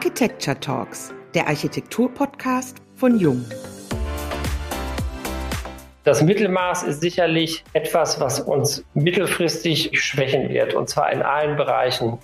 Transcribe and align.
Architecture 0.00 0.58
Talks, 0.58 1.12
der 1.34 1.46
Architektur-Podcast 1.46 2.78
von 2.94 3.18
Jung. 3.18 3.44
Das 6.04 6.22
Mittelmaß 6.22 6.84
ist 6.84 7.02
sicherlich 7.02 7.64
etwas, 7.74 8.18
was 8.18 8.40
uns 8.40 8.82
mittelfristig 8.94 9.90
schwächen 10.00 10.48
wird, 10.48 10.72
und 10.72 10.88
zwar 10.88 11.12
in 11.12 11.20
allen 11.20 11.58
Bereichen. 11.58 12.18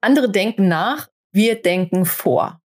Andere 0.00 0.30
denken 0.30 0.68
nach, 0.68 1.08
wir 1.32 1.60
denken 1.60 2.06
vor. 2.06 2.62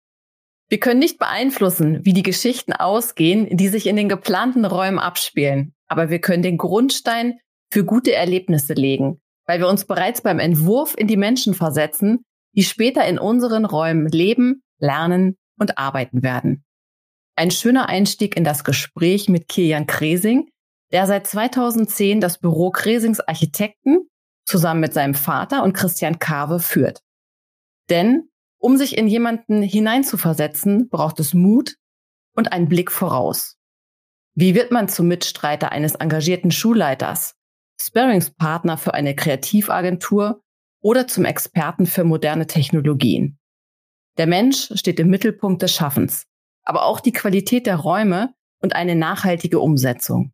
Wir 0.70 0.80
können 0.80 1.02
nicht 1.02 1.20
beeinflussen, 1.20 2.06
wie 2.06 2.14
die 2.14 2.24
Geschichten 2.24 2.72
ausgehen, 2.72 3.58
die 3.58 3.68
sich 3.68 3.86
in 3.86 3.98
den 3.98 4.08
geplanten 4.08 4.64
Räumen 4.64 4.98
abspielen, 4.98 5.74
aber 5.90 6.10
wir 6.10 6.22
können 6.22 6.42
den 6.42 6.58
Grundstein 6.58 7.38
für 7.70 7.84
gute 7.84 8.14
Erlebnisse 8.14 8.76
legen, 8.76 9.20
weil 9.46 9.60
wir 9.60 9.68
uns 9.68 9.84
bereits 9.84 10.22
beim 10.22 10.40
Entwurf 10.40 10.96
in 10.98 11.08
die 11.08 11.18
Menschen 11.18 11.54
versetzen, 11.54 12.24
die 12.56 12.64
später 12.64 13.06
in 13.06 13.20
unseren 13.20 13.66
Räumen 13.66 14.08
leben, 14.08 14.64
lernen 14.80 15.38
und 15.60 15.78
arbeiten 15.78 16.24
werden. 16.24 16.64
Ein 17.36 17.52
schöner 17.52 17.88
Einstieg 17.88 18.36
in 18.36 18.44
das 18.44 18.64
Gespräch 18.64 19.30
mit 19.30 19.48
Kilian 19.48 19.86
Kresing, 19.86 20.50
der 20.92 21.06
seit 21.06 21.28
2010 21.28 22.22
das 22.22 22.40
Büro 22.40 22.72
Kresings 22.72 23.20
Architekten 23.20 24.10
zusammen 24.46 24.80
mit 24.80 24.94
seinem 24.94 25.14
Vater 25.14 25.64
und 25.64 25.74
Christian 25.74 26.20
Kave 26.20 26.60
führt. 26.60 27.02
Denn 27.90 28.30
um 28.60 28.78
sich 28.78 28.98
in 28.98 29.08
jemanden 29.08 29.62
hineinzuversetzen, 29.62 30.90
braucht 30.90 31.20
es 31.20 31.34
Mut 31.34 31.76
und 32.36 32.52
einen 32.52 32.70
Blick 32.70 32.92
voraus. 32.92 33.58
Wie 34.34 34.56
wird 34.56 34.72
man 34.72 34.88
zum 34.88 35.08
Mitstreiter 35.08 35.72
eines 35.72 35.96
engagierten 35.96 36.52
Schulleiters, 36.52 37.36
Sparringspartner 37.80 38.78
für 38.78 38.94
eine 38.94 39.16
Kreativagentur 39.16 40.44
oder 40.82 41.08
zum 41.08 41.26
Experten 41.26 41.86
für 41.86 42.04
moderne 42.04 42.48
Technologien? 42.48 43.40
Der 44.18 44.28
Mensch 44.28 44.72
steht 44.76 45.00
im 45.00 45.10
Mittelpunkt 45.10 45.62
des 45.62 45.74
Schaffens 45.74 46.28
aber 46.68 46.86
auch 46.86 47.00
die 47.00 47.14
Qualität 47.14 47.66
der 47.66 47.78
Räume 47.78 48.34
und 48.62 48.76
eine 48.76 48.96
nachhaltige 48.96 49.60
Umsetzung. 49.60 50.34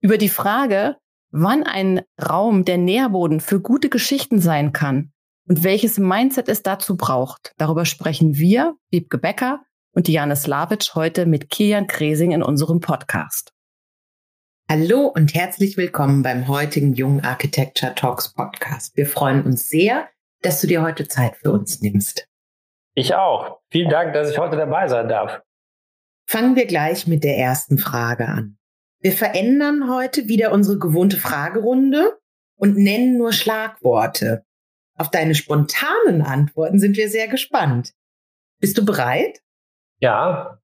Über 0.00 0.18
die 0.18 0.28
Frage, 0.28 0.96
wann 1.30 1.62
ein 1.62 2.02
Raum 2.20 2.64
der 2.64 2.78
Nährboden 2.78 3.40
für 3.40 3.60
gute 3.60 3.88
Geschichten 3.88 4.40
sein 4.40 4.72
kann 4.72 5.12
und 5.46 5.62
welches 5.62 5.98
Mindset 5.98 6.48
es 6.48 6.62
dazu 6.62 6.96
braucht, 6.96 7.52
darüber 7.56 7.84
sprechen 7.84 8.36
wir, 8.36 8.76
Wiebke 8.90 9.18
Becker 9.18 9.62
und 9.92 10.08
Diane 10.08 10.34
Slavic 10.34 10.94
heute 10.94 11.24
mit 11.24 11.50
Kian 11.50 11.86
Kresing 11.86 12.32
in 12.32 12.42
unserem 12.42 12.80
Podcast. 12.80 13.52
Hallo 14.70 15.06
und 15.06 15.32
herzlich 15.32 15.78
willkommen 15.78 16.22
beim 16.22 16.46
heutigen 16.46 16.92
Jungen 16.92 17.24
Architecture 17.24 17.94
Talks 17.94 18.34
Podcast. 18.34 18.94
Wir 18.98 19.06
freuen 19.06 19.42
uns 19.46 19.66
sehr, 19.66 20.10
dass 20.42 20.60
du 20.60 20.66
dir 20.66 20.82
heute 20.82 21.08
Zeit 21.08 21.36
für 21.38 21.52
uns 21.52 21.80
nimmst. 21.80 22.28
Ich 22.92 23.14
auch. 23.14 23.60
Vielen 23.70 23.88
Dank, 23.88 24.12
dass 24.12 24.30
ich 24.30 24.36
heute 24.36 24.58
dabei 24.58 24.86
sein 24.86 25.08
darf. 25.08 25.40
Fangen 26.26 26.54
wir 26.54 26.66
gleich 26.66 27.06
mit 27.06 27.24
der 27.24 27.38
ersten 27.38 27.78
Frage 27.78 28.28
an. 28.28 28.58
Wir 29.00 29.12
verändern 29.12 29.90
heute 29.90 30.28
wieder 30.28 30.52
unsere 30.52 30.78
gewohnte 30.78 31.16
Fragerunde 31.16 32.18
und 32.56 32.76
nennen 32.76 33.16
nur 33.16 33.32
Schlagworte. 33.32 34.44
Auf 34.98 35.10
deine 35.10 35.34
spontanen 35.34 36.20
Antworten 36.20 36.78
sind 36.78 36.98
wir 36.98 37.08
sehr 37.08 37.28
gespannt. 37.28 37.94
Bist 38.60 38.76
du 38.76 38.84
bereit? 38.84 39.40
Ja. 40.00 40.60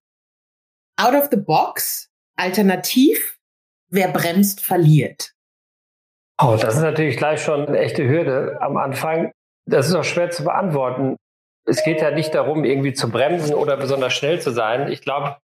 Out 1.00 1.14
of 1.14 1.28
the 1.30 1.38
box, 1.38 2.10
alternativ, 2.36 3.33
wer 3.90 4.08
bremst, 4.08 4.60
verliert. 4.60 5.32
Oh, 6.42 6.56
das 6.60 6.76
ist 6.76 6.82
natürlich 6.82 7.16
gleich 7.16 7.42
schon 7.42 7.68
eine 7.68 7.78
echte 7.78 8.08
Hürde 8.08 8.58
am 8.60 8.76
Anfang. 8.76 9.30
Das 9.66 9.88
ist 9.88 9.94
auch 9.94 10.04
schwer 10.04 10.30
zu 10.30 10.44
beantworten 10.44 11.16
es 11.66 11.82
geht 11.82 12.00
ja 12.00 12.10
nicht 12.10 12.34
darum, 12.34 12.64
irgendwie 12.64 12.92
zu 12.92 13.10
bremsen 13.10 13.54
oder 13.54 13.76
besonders 13.76 14.12
schnell 14.12 14.40
zu 14.40 14.50
sein. 14.50 14.90
Ich 14.90 15.00
glaube, 15.00 15.36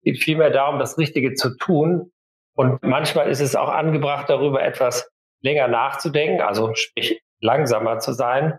es 0.00 0.12
geht 0.12 0.22
vielmehr 0.22 0.50
darum, 0.50 0.78
das 0.78 0.98
Richtige 0.98 1.34
zu 1.34 1.56
tun. 1.56 2.10
Und 2.54 2.82
manchmal 2.82 3.28
ist 3.28 3.40
es 3.40 3.54
auch 3.54 3.68
angebracht, 3.68 4.28
darüber 4.28 4.62
etwas 4.62 5.08
länger 5.42 5.68
nachzudenken, 5.68 6.40
also 6.40 6.74
sprich 6.74 7.20
langsamer 7.40 8.00
zu 8.00 8.12
sein. 8.12 8.58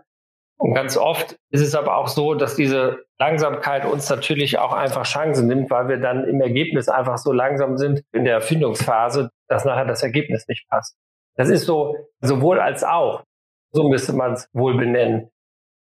Und 0.60 0.74
ganz 0.74 0.98
oft 0.98 1.36
ist 1.50 1.62
es 1.62 1.74
aber 1.74 1.96
auch 1.96 2.08
so, 2.08 2.34
dass 2.34 2.54
diese 2.54 3.06
Langsamkeit 3.18 3.86
uns 3.86 4.10
natürlich 4.10 4.58
auch 4.58 4.74
einfach 4.74 5.06
Chancen 5.06 5.46
nimmt, 5.46 5.70
weil 5.70 5.88
wir 5.88 5.96
dann 5.96 6.24
im 6.24 6.38
Ergebnis 6.42 6.90
einfach 6.90 7.16
so 7.16 7.32
langsam 7.32 7.78
sind 7.78 8.02
in 8.12 8.24
der 8.24 8.34
Erfindungsphase, 8.34 9.30
dass 9.48 9.64
nachher 9.64 9.86
das 9.86 10.02
Ergebnis 10.02 10.46
nicht 10.48 10.68
passt. 10.68 10.98
Das 11.36 11.48
ist 11.48 11.64
so 11.64 11.96
sowohl 12.20 12.60
als 12.60 12.84
auch. 12.84 13.24
So 13.72 13.88
müsste 13.88 14.12
man 14.12 14.34
es 14.34 14.50
wohl 14.52 14.76
benennen. 14.76 15.30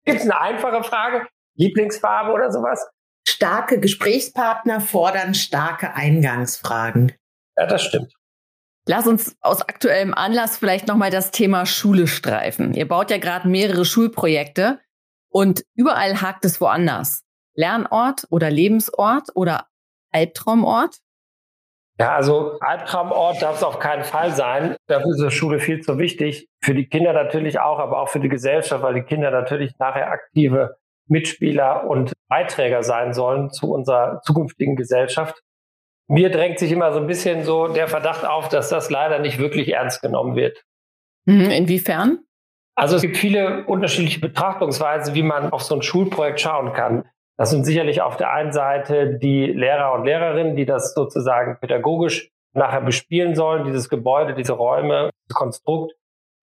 Gibt 0.03 0.21
es 0.21 0.23
eine 0.23 0.41
einfache 0.41 0.83
Frage? 0.83 1.27
Lieblingsfarbe 1.55 2.33
oder 2.33 2.51
sowas? 2.51 2.89
Starke 3.27 3.79
Gesprächspartner 3.79 4.81
fordern 4.81 5.35
starke 5.35 5.93
Eingangsfragen. 5.93 7.11
Ja, 7.55 7.67
das 7.67 7.83
stimmt. 7.83 8.14
Lass 8.87 9.07
uns 9.07 9.35
aus 9.41 9.61
aktuellem 9.61 10.13
Anlass 10.13 10.57
vielleicht 10.57 10.87
nochmal 10.87 11.09
das 11.09 11.31
Thema 11.31 11.65
Schule 11.65 12.05
streifen. 12.05 12.73
Ihr 12.73 12.87
baut 12.87 13.09
ja 13.09 13.17
gerade 13.17 13.47
mehrere 13.47 13.83
Schulprojekte 13.83 14.79
und 15.29 15.63
überall 15.73 16.21
hakt 16.21 16.45
es 16.45 16.61
woanders. 16.61 17.23
Lernort 17.55 18.27
oder 18.29 18.51
Lebensort 18.51 19.29
oder 19.33 19.65
Albtraumort? 20.11 20.97
Ja, 21.97 22.13
also 22.13 22.59
Albtraumort 22.59 23.41
darf 23.41 23.57
es 23.57 23.63
auf 23.63 23.79
keinen 23.79 24.03
Fall 24.03 24.31
sein. 24.31 24.75
Dafür 24.87 25.11
ist 25.11 25.23
die 25.23 25.31
Schule 25.31 25.59
viel 25.59 25.81
zu 25.81 25.97
wichtig. 25.97 26.49
Für 26.61 26.75
die 26.75 26.87
Kinder 26.87 27.13
natürlich 27.13 27.59
auch, 27.59 27.79
aber 27.79 28.01
auch 28.01 28.09
für 28.09 28.19
die 28.19 28.29
Gesellschaft, 28.29 28.83
weil 28.83 28.93
die 28.93 29.03
Kinder 29.03 29.31
natürlich 29.31 29.73
nachher 29.79 30.11
aktive 30.11 30.77
Mitspieler 31.07 31.87
und 31.89 32.13
Beiträger 32.27 32.83
sein 32.83 33.13
sollen 33.13 33.49
zu 33.49 33.71
unserer 33.71 34.21
zukünftigen 34.23 34.75
Gesellschaft. 34.75 35.41
Mir 36.07 36.29
drängt 36.29 36.59
sich 36.59 36.71
immer 36.71 36.93
so 36.93 36.99
ein 36.99 37.07
bisschen 37.07 37.43
so 37.43 37.67
der 37.67 37.87
Verdacht 37.87 38.25
auf, 38.25 38.49
dass 38.49 38.69
das 38.69 38.89
leider 38.89 39.19
nicht 39.19 39.39
wirklich 39.39 39.73
ernst 39.73 40.01
genommen 40.01 40.35
wird. 40.35 40.63
Mhm, 41.25 41.49
inwiefern? 41.49 42.19
Also 42.75 42.97
es 42.97 43.01
gibt 43.01 43.17
viele 43.17 43.65
unterschiedliche 43.65 44.19
Betrachtungsweisen, 44.19 45.15
wie 45.15 45.23
man 45.23 45.51
auf 45.51 45.63
so 45.63 45.75
ein 45.75 45.81
Schulprojekt 45.81 46.41
schauen 46.41 46.73
kann. 46.73 47.05
Das 47.37 47.49
sind 47.49 47.65
sicherlich 47.65 48.01
auf 48.01 48.17
der 48.17 48.31
einen 48.31 48.51
Seite 48.51 49.17
die 49.17 49.45
Lehrer 49.45 49.93
und 49.93 50.05
Lehrerinnen, 50.05 50.55
die 50.55 50.65
das 50.65 50.93
sozusagen 50.93 51.57
pädagogisch 51.59 52.31
nachher 52.53 52.81
bespielen 52.81 53.35
sollen, 53.35 53.65
dieses 53.65 53.89
Gebäude, 53.89 54.33
diese 54.33 54.53
Räume, 54.53 55.09
das 55.27 55.35
Konstrukt. 55.35 55.93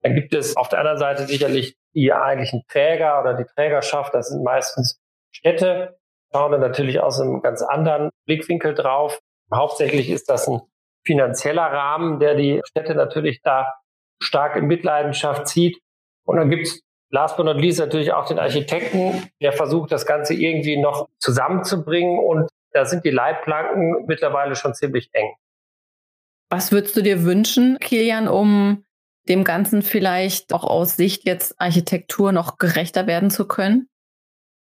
Dann 0.03 0.15
gibt 0.15 0.35
es 0.35 0.57
auf 0.57 0.69
der 0.69 0.81
anderen 0.81 0.99
Seite 0.99 1.27
sicherlich 1.27 1.77
die 1.95 2.13
eigentlichen 2.13 2.65
Träger 2.69 3.21
oder 3.21 3.35
die 3.35 3.45
Trägerschaft. 3.45 4.13
Das 4.13 4.29
sind 4.29 4.43
meistens 4.43 5.01
Städte, 5.31 5.99
schauen 6.33 6.53
dann 6.53 6.61
natürlich 6.61 7.01
aus 7.01 7.21
einem 7.21 7.41
ganz 7.41 7.63
anderen 7.63 8.11
Blickwinkel 8.27 8.75
drauf. 8.75 9.21
Hauptsächlich 9.55 10.11
ist 10.11 10.29
das 10.29 10.49
ein 10.49 10.61
finanzieller 11.05 11.63
Rahmen, 11.63 12.21
der 12.21 12.35
die 12.35 12.61
Städte 12.65 12.95
natürlich 12.95 13.43
da 13.43 13.75
stark 14.23 14.57
in 14.57 14.67
Mitleidenschaft 14.67 15.49
zieht. 15.49 15.81
Und 16.25 16.37
dann 16.37 16.51
gibt 16.51 16.67
es 16.67 16.83
Last 17.15 17.37
but 17.37 17.45
not 17.45 17.61
least 17.61 17.79
natürlich 17.79 18.13
auch 18.13 18.27
den 18.27 18.39
Architekten, 18.39 19.31
der 19.43 19.53
versucht, 19.53 19.93
das 19.93 20.07
Ganze 20.07 20.33
irgendwie 20.33 20.79
noch 20.79 21.09
zusammenzubringen. 21.19 22.19
Und 22.19 22.49
da 22.73 22.87
sind 22.87 23.05
die 23.05 23.11
Leitplanken 23.11 24.07
mittlerweile 24.07 24.57
schon 24.57 24.75
ziemlich 24.75 25.11
eng. 25.13 25.31
Was 26.49 26.73
würdest 26.73 26.97
du 26.97 27.03
dir 27.03 27.25
wünschen, 27.25 27.79
Kilian, 27.81 28.29
um 28.29 28.87
dem 29.29 29.45
Ganzen 29.45 29.83
vielleicht 29.83 30.55
auch 30.55 30.65
aus 30.65 30.97
Sicht 30.97 31.25
jetzt 31.25 31.55
Architektur 31.61 32.33
noch 32.33 32.57
gerechter 32.57 33.07
werden 33.07 33.31
zu 33.31 33.47
können? 33.47 33.89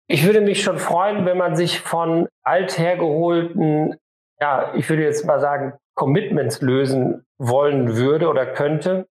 Ich 0.06 0.24
würde 0.24 0.42
mich 0.42 0.62
schon 0.62 0.78
freuen, 0.78 1.24
wenn 1.24 1.38
man 1.38 1.56
sich 1.56 1.80
von 1.80 2.28
althergeholten, 2.42 3.96
ja, 4.40 4.74
ich 4.74 4.88
würde 4.88 5.02
jetzt 5.02 5.24
mal 5.24 5.40
sagen, 5.40 5.74
Commitments 5.94 6.60
lösen 6.60 7.24
wollen 7.38 7.96
würde 7.96 8.28
oder 8.28 8.46
könnte 8.46 9.06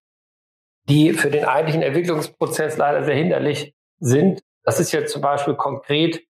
die 0.88 1.12
für 1.12 1.30
den 1.30 1.44
eigentlichen 1.44 1.82
Entwicklungsprozess 1.82 2.76
leider 2.76 3.02
sehr 3.02 3.16
hinderlich 3.16 3.74
sind. 3.98 4.40
Das 4.62 4.78
ist 4.78 4.92
jetzt 4.92 5.12
zum 5.12 5.22
Beispiel 5.22 5.54
konkret, 5.54 6.22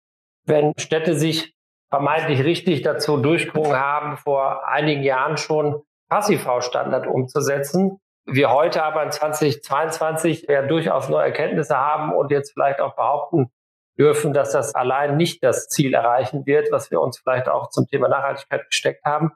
wenn 0.46 0.74
Städte 0.78 1.16
sich 1.16 1.54
vermeintlich 1.90 2.44
richtig 2.44 2.82
dazu 2.82 3.18
durchgerungen 3.18 3.78
haben, 3.78 4.18
vor 4.18 4.68
einigen 4.68 5.04
Jahren 5.04 5.38
schon 5.38 5.82
Passivhausstandard 6.10 7.08
umzusetzen. 7.08 8.00
Wir 8.26 8.52
heute 8.52 8.84
aber 8.84 9.04
in 9.04 9.12
2022 9.12 10.48
ja 10.50 10.64
durchaus 10.64 11.10
neue 11.10 11.26
Erkenntnisse 11.26 11.78
haben 11.78 12.14
und 12.14 12.32
jetzt 12.32 12.54
vielleicht 12.54 12.80
auch 12.80 12.96
behaupten 12.96 13.52
dürfen, 13.98 14.34
dass 14.34 14.52
das 14.52 14.76
allein 14.76 15.18
nicht 15.18 15.44
das 15.44 15.68
Ziel 15.68 15.94
erreichen 15.94 16.46
wird, 16.46 16.72
was 16.72 16.92
wir 16.92 17.02
uns 17.02 17.18
vielleicht 17.18 17.48
auch 17.48 17.70
zum 17.70 17.88
Thema 17.88 18.08
Nachhaltigkeit 18.08 18.68
gesteckt 18.70 19.04
haben. 19.06 19.32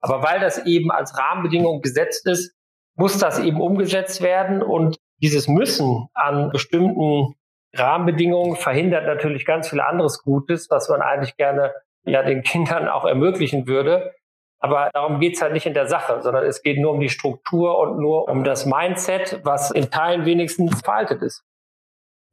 Aber 0.00 0.22
weil 0.22 0.40
das 0.40 0.64
eben 0.66 0.90
als 0.90 1.18
Rahmenbedingung 1.18 1.82
gesetzt 1.82 2.26
ist, 2.26 2.54
muss 2.94 3.18
das 3.18 3.38
eben 3.38 3.60
umgesetzt 3.60 4.22
werden 4.22 4.62
und 4.62 4.96
dieses 5.20 5.48
Müssen 5.48 6.08
an 6.14 6.50
bestimmten 6.50 7.34
Rahmenbedingungen 7.74 8.56
verhindert 8.56 9.06
natürlich 9.06 9.44
ganz 9.44 9.68
viel 9.68 9.80
anderes 9.80 10.22
Gutes, 10.22 10.70
was 10.70 10.88
man 10.88 11.02
eigentlich 11.02 11.36
gerne 11.36 11.74
ja 12.04 12.22
den 12.22 12.42
Kindern 12.42 12.88
auch 12.88 13.04
ermöglichen 13.04 13.66
würde. 13.66 14.14
Aber 14.60 14.90
darum 14.92 15.20
geht's 15.20 15.40
halt 15.40 15.52
nicht 15.52 15.66
in 15.66 15.74
der 15.74 15.86
Sache, 15.86 16.20
sondern 16.22 16.44
es 16.44 16.62
geht 16.62 16.78
nur 16.80 16.92
um 16.92 17.00
die 17.00 17.10
Struktur 17.10 17.78
und 17.78 18.00
nur 18.00 18.28
um 18.28 18.42
das 18.42 18.66
Mindset, 18.66 19.40
was 19.44 19.70
in 19.70 19.90
Teilen 19.90 20.24
wenigstens 20.24 20.80
veraltet 20.80 21.22
ist. 21.22 21.44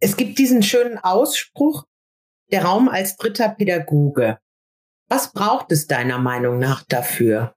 Es 0.05 0.17
gibt 0.17 0.37
diesen 0.37 0.61
schönen 0.61 0.99
Ausspruch, 0.99 1.85
der 2.51 2.63
Raum 2.63 2.89
als 2.89 3.17
dritter 3.17 3.49
Pädagoge. 3.49 4.37
Was 5.09 5.33
braucht 5.33 5.71
es 5.71 5.87
deiner 5.87 6.19
Meinung 6.19 6.59
nach 6.59 6.83
dafür? 6.87 7.55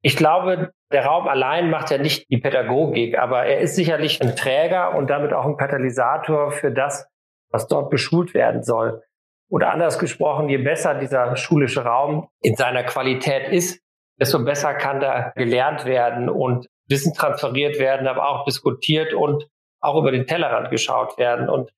Ich 0.00 0.16
glaube, 0.16 0.72
der 0.90 1.04
Raum 1.04 1.28
allein 1.28 1.68
macht 1.68 1.90
ja 1.90 1.98
nicht 1.98 2.30
die 2.30 2.38
Pädagogik, 2.38 3.18
aber 3.18 3.44
er 3.44 3.60
ist 3.60 3.76
sicherlich 3.76 4.22
ein 4.22 4.36
Träger 4.36 4.96
und 4.96 5.10
damit 5.10 5.34
auch 5.34 5.44
ein 5.44 5.58
Katalysator 5.58 6.50
für 6.50 6.72
das, 6.72 7.06
was 7.50 7.68
dort 7.68 7.90
beschult 7.90 8.32
werden 8.32 8.62
soll. 8.62 9.02
Oder 9.50 9.70
anders 9.70 9.98
gesprochen, 9.98 10.48
je 10.48 10.56
besser 10.56 10.94
dieser 10.94 11.36
schulische 11.36 11.84
Raum 11.84 12.26
in 12.40 12.56
seiner 12.56 12.84
Qualität 12.84 13.52
ist, 13.52 13.82
desto 14.18 14.42
besser 14.42 14.72
kann 14.72 14.98
da 14.98 15.34
gelernt 15.36 15.84
werden 15.84 16.30
und 16.30 16.68
Wissen 16.88 17.12
transferiert 17.12 17.78
werden, 17.78 18.08
aber 18.08 18.30
auch 18.30 18.46
diskutiert 18.46 19.12
und 19.12 19.46
auch 19.84 20.00
über 20.00 20.10
den 20.10 20.26
Tellerrand 20.26 20.70
geschaut 20.70 21.18
werden. 21.18 21.48
Und 21.48 21.72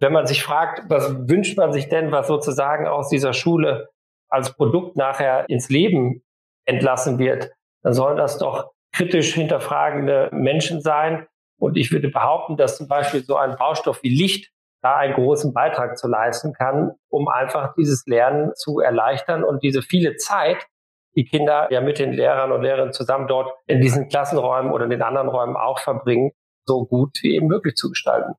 wenn 0.00 0.12
man 0.12 0.26
sich 0.26 0.42
fragt, 0.42 0.82
was 0.88 1.28
wünscht 1.28 1.56
man 1.56 1.72
sich 1.72 1.88
denn, 1.88 2.12
was 2.12 2.26
sozusagen 2.26 2.86
aus 2.86 3.08
dieser 3.08 3.32
Schule 3.32 3.88
als 4.28 4.54
Produkt 4.54 4.96
nachher 4.96 5.48
ins 5.48 5.68
Leben 5.68 6.22
entlassen 6.64 7.18
wird, 7.18 7.50
dann 7.82 7.92
sollen 7.92 8.16
das 8.16 8.38
doch 8.38 8.72
kritisch 8.92 9.34
hinterfragende 9.34 10.30
Menschen 10.32 10.80
sein. 10.80 11.26
Und 11.58 11.76
ich 11.76 11.92
würde 11.92 12.08
behaupten, 12.08 12.56
dass 12.56 12.76
zum 12.76 12.88
Beispiel 12.88 13.22
so 13.22 13.36
ein 13.36 13.56
Baustoff 13.56 14.02
wie 14.02 14.08
Licht 14.08 14.50
da 14.82 14.96
einen 14.96 15.14
großen 15.14 15.52
Beitrag 15.52 15.96
zu 15.96 16.08
leisten 16.08 16.52
kann, 16.52 16.92
um 17.08 17.28
einfach 17.28 17.74
dieses 17.74 18.04
Lernen 18.06 18.52
zu 18.56 18.80
erleichtern 18.80 19.44
und 19.44 19.62
diese 19.62 19.80
viele 19.80 20.16
Zeit, 20.16 20.66
die 21.14 21.24
Kinder 21.24 21.68
ja 21.70 21.80
mit 21.80 21.98
den 21.98 22.12
Lehrern 22.12 22.50
und 22.52 22.62
Lehrerinnen 22.62 22.92
zusammen 22.92 23.28
dort 23.28 23.52
in 23.66 23.80
diesen 23.80 24.08
Klassenräumen 24.08 24.72
oder 24.72 24.84
in 24.84 24.90
den 24.90 25.02
anderen 25.02 25.28
Räumen 25.28 25.56
auch 25.56 25.78
verbringen, 25.78 26.32
so 26.66 26.84
gut 26.86 27.18
wie 27.22 27.34
eben 27.34 27.46
möglich 27.46 27.74
zu 27.74 27.90
gestalten. 27.90 28.34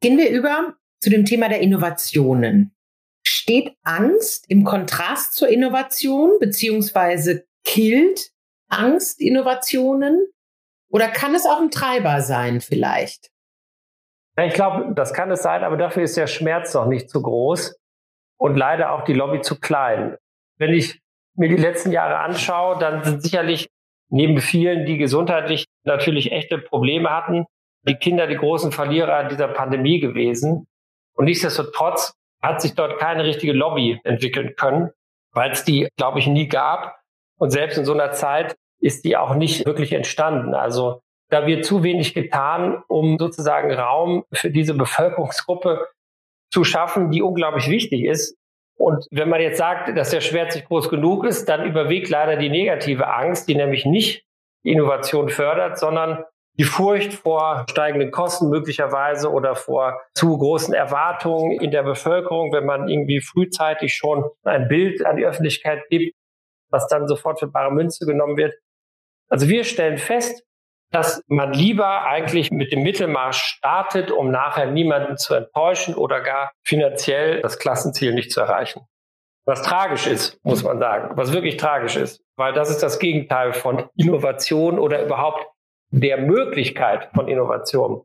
Gehen 0.00 0.18
wir 0.18 0.30
über 0.30 0.74
zu 1.00 1.10
dem 1.10 1.24
Thema 1.24 1.48
der 1.48 1.60
Innovationen. 1.60 2.74
Steht 3.26 3.76
Angst 3.82 4.46
im 4.48 4.64
Kontrast 4.64 5.34
zur 5.34 5.48
Innovation, 5.48 6.38
beziehungsweise 6.40 7.46
killt 7.64 8.30
Angst 8.68 9.20
Innovationen? 9.20 10.26
Oder 10.90 11.08
kann 11.08 11.34
es 11.34 11.46
auch 11.46 11.60
ein 11.60 11.70
Treiber 11.70 12.20
sein 12.20 12.60
vielleicht? 12.60 13.30
Ich 14.36 14.54
glaube, 14.54 14.94
das 14.94 15.12
kann 15.12 15.30
es 15.30 15.42
sein, 15.42 15.62
aber 15.62 15.76
dafür 15.76 16.02
ist 16.02 16.16
der 16.16 16.26
Schmerz 16.26 16.74
noch 16.74 16.86
nicht 16.86 17.08
zu 17.08 17.22
groß 17.22 17.76
und 18.36 18.56
leider 18.56 18.92
auch 18.92 19.04
die 19.04 19.12
Lobby 19.12 19.40
zu 19.40 19.58
klein. 19.58 20.16
Wenn 20.58 20.72
ich 20.72 21.00
mir 21.36 21.48
die 21.48 21.56
letzten 21.56 21.92
Jahre 21.92 22.18
anschaue, 22.18 22.78
dann 22.78 23.04
sind 23.04 23.22
sicherlich 23.22 23.68
neben 24.08 24.40
vielen, 24.40 24.86
die 24.86 24.98
gesundheitlich 24.98 25.66
natürlich 25.84 26.32
echte 26.32 26.58
Probleme 26.58 27.10
hatten, 27.10 27.46
die 27.86 27.96
Kinder 27.96 28.26
die 28.26 28.36
großen 28.36 28.72
Verlierer 28.72 29.24
dieser 29.24 29.48
Pandemie 29.48 30.00
gewesen. 30.00 30.66
Und 31.14 31.26
nichtsdestotrotz 31.26 32.14
hat 32.42 32.60
sich 32.60 32.74
dort 32.74 32.98
keine 32.98 33.24
richtige 33.24 33.52
Lobby 33.52 34.00
entwickeln 34.04 34.54
können, 34.56 34.90
weil 35.32 35.50
es 35.52 35.64
die, 35.64 35.88
glaube 35.96 36.18
ich, 36.18 36.26
nie 36.26 36.48
gab. 36.48 36.98
Und 37.38 37.50
selbst 37.50 37.78
in 37.78 37.84
so 37.84 37.92
einer 37.92 38.12
Zeit 38.12 38.56
ist 38.80 39.04
die 39.04 39.16
auch 39.16 39.34
nicht 39.34 39.66
wirklich 39.66 39.92
entstanden. 39.92 40.54
Also 40.54 41.00
da 41.30 41.46
wird 41.46 41.64
zu 41.64 41.82
wenig 41.82 42.14
getan, 42.14 42.82
um 42.88 43.18
sozusagen 43.18 43.72
Raum 43.72 44.24
für 44.32 44.50
diese 44.50 44.74
Bevölkerungsgruppe 44.74 45.86
zu 46.52 46.64
schaffen, 46.64 47.10
die 47.10 47.22
unglaublich 47.22 47.68
wichtig 47.68 48.04
ist. 48.04 48.36
Und 48.76 49.06
wenn 49.10 49.28
man 49.28 49.40
jetzt 49.40 49.58
sagt, 49.58 49.96
dass 49.96 50.10
der 50.10 50.20
Schmerz 50.20 50.54
nicht 50.54 50.68
groß 50.68 50.88
genug 50.88 51.24
ist, 51.24 51.48
dann 51.48 51.64
überwiegt 51.64 52.08
leider 52.08 52.36
die 52.36 52.50
negative 52.50 53.08
Angst, 53.08 53.48
die 53.48 53.54
nämlich 53.54 53.86
nicht 53.86 54.24
Innovation 54.64 55.28
fördert, 55.28 55.78
sondern 55.78 56.24
die 56.56 56.64
Furcht 56.64 57.14
vor 57.14 57.66
steigenden 57.68 58.10
Kosten 58.10 58.48
möglicherweise 58.48 59.30
oder 59.30 59.56
vor 59.56 60.00
zu 60.14 60.38
großen 60.38 60.72
Erwartungen 60.72 61.60
in 61.60 61.70
der 61.70 61.82
Bevölkerung, 61.82 62.52
wenn 62.52 62.64
man 62.64 62.88
irgendwie 62.88 63.20
frühzeitig 63.20 63.94
schon 63.94 64.24
ein 64.44 64.68
Bild 64.68 65.04
an 65.04 65.16
die 65.16 65.24
Öffentlichkeit 65.24 65.82
gibt, 65.90 66.14
was 66.70 66.86
dann 66.86 67.08
sofort 67.08 67.40
für 67.40 67.48
bare 67.48 67.72
Münze 67.72 68.06
genommen 68.06 68.36
wird. 68.36 68.54
Also 69.28 69.48
wir 69.48 69.64
stellen 69.64 69.98
fest, 69.98 70.44
dass 70.92 71.22
man 71.26 71.52
lieber 71.52 72.02
eigentlich 72.02 72.52
mit 72.52 72.70
dem 72.70 72.84
Mittelmaß 72.84 73.36
startet, 73.36 74.12
um 74.12 74.30
nachher 74.30 74.70
niemanden 74.70 75.16
zu 75.16 75.34
enttäuschen 75.34 75.96
oder 75.96 76.20
gar 76.20 76.52
finanziell 76.62 77.42
das 77.42 77.58
Klassenziel 77.58 78.14
nicht 78.14 78.30
zu 78.30 78.40
erreichen. 78.40 78.86
Was 79.46 79.62
tragisch 79.62 80.06
ist, 80.06 80.42
muss 80.42 80.64
man 80.64 80.78
sagen, 80.78 81.16
was 81.16 81.32
wirklich 81.32 81.58
tragisch 81.58 81.96
ist, 81.96 82.22
weil 82.36 82.54
das 82.54 82.70
ist 82.70 82.82
das 82.82 82.98
Gegenteil 82.98 83.52
von 83.52 83.90
Innovation 83.94 84.78
oder 84.78 85.04
überhaupt 85.04 85.46
der 85.90 86.18
Möglichkeit 86.18 87.10
von 87.14 87.28
Innovation. 87.28 88.02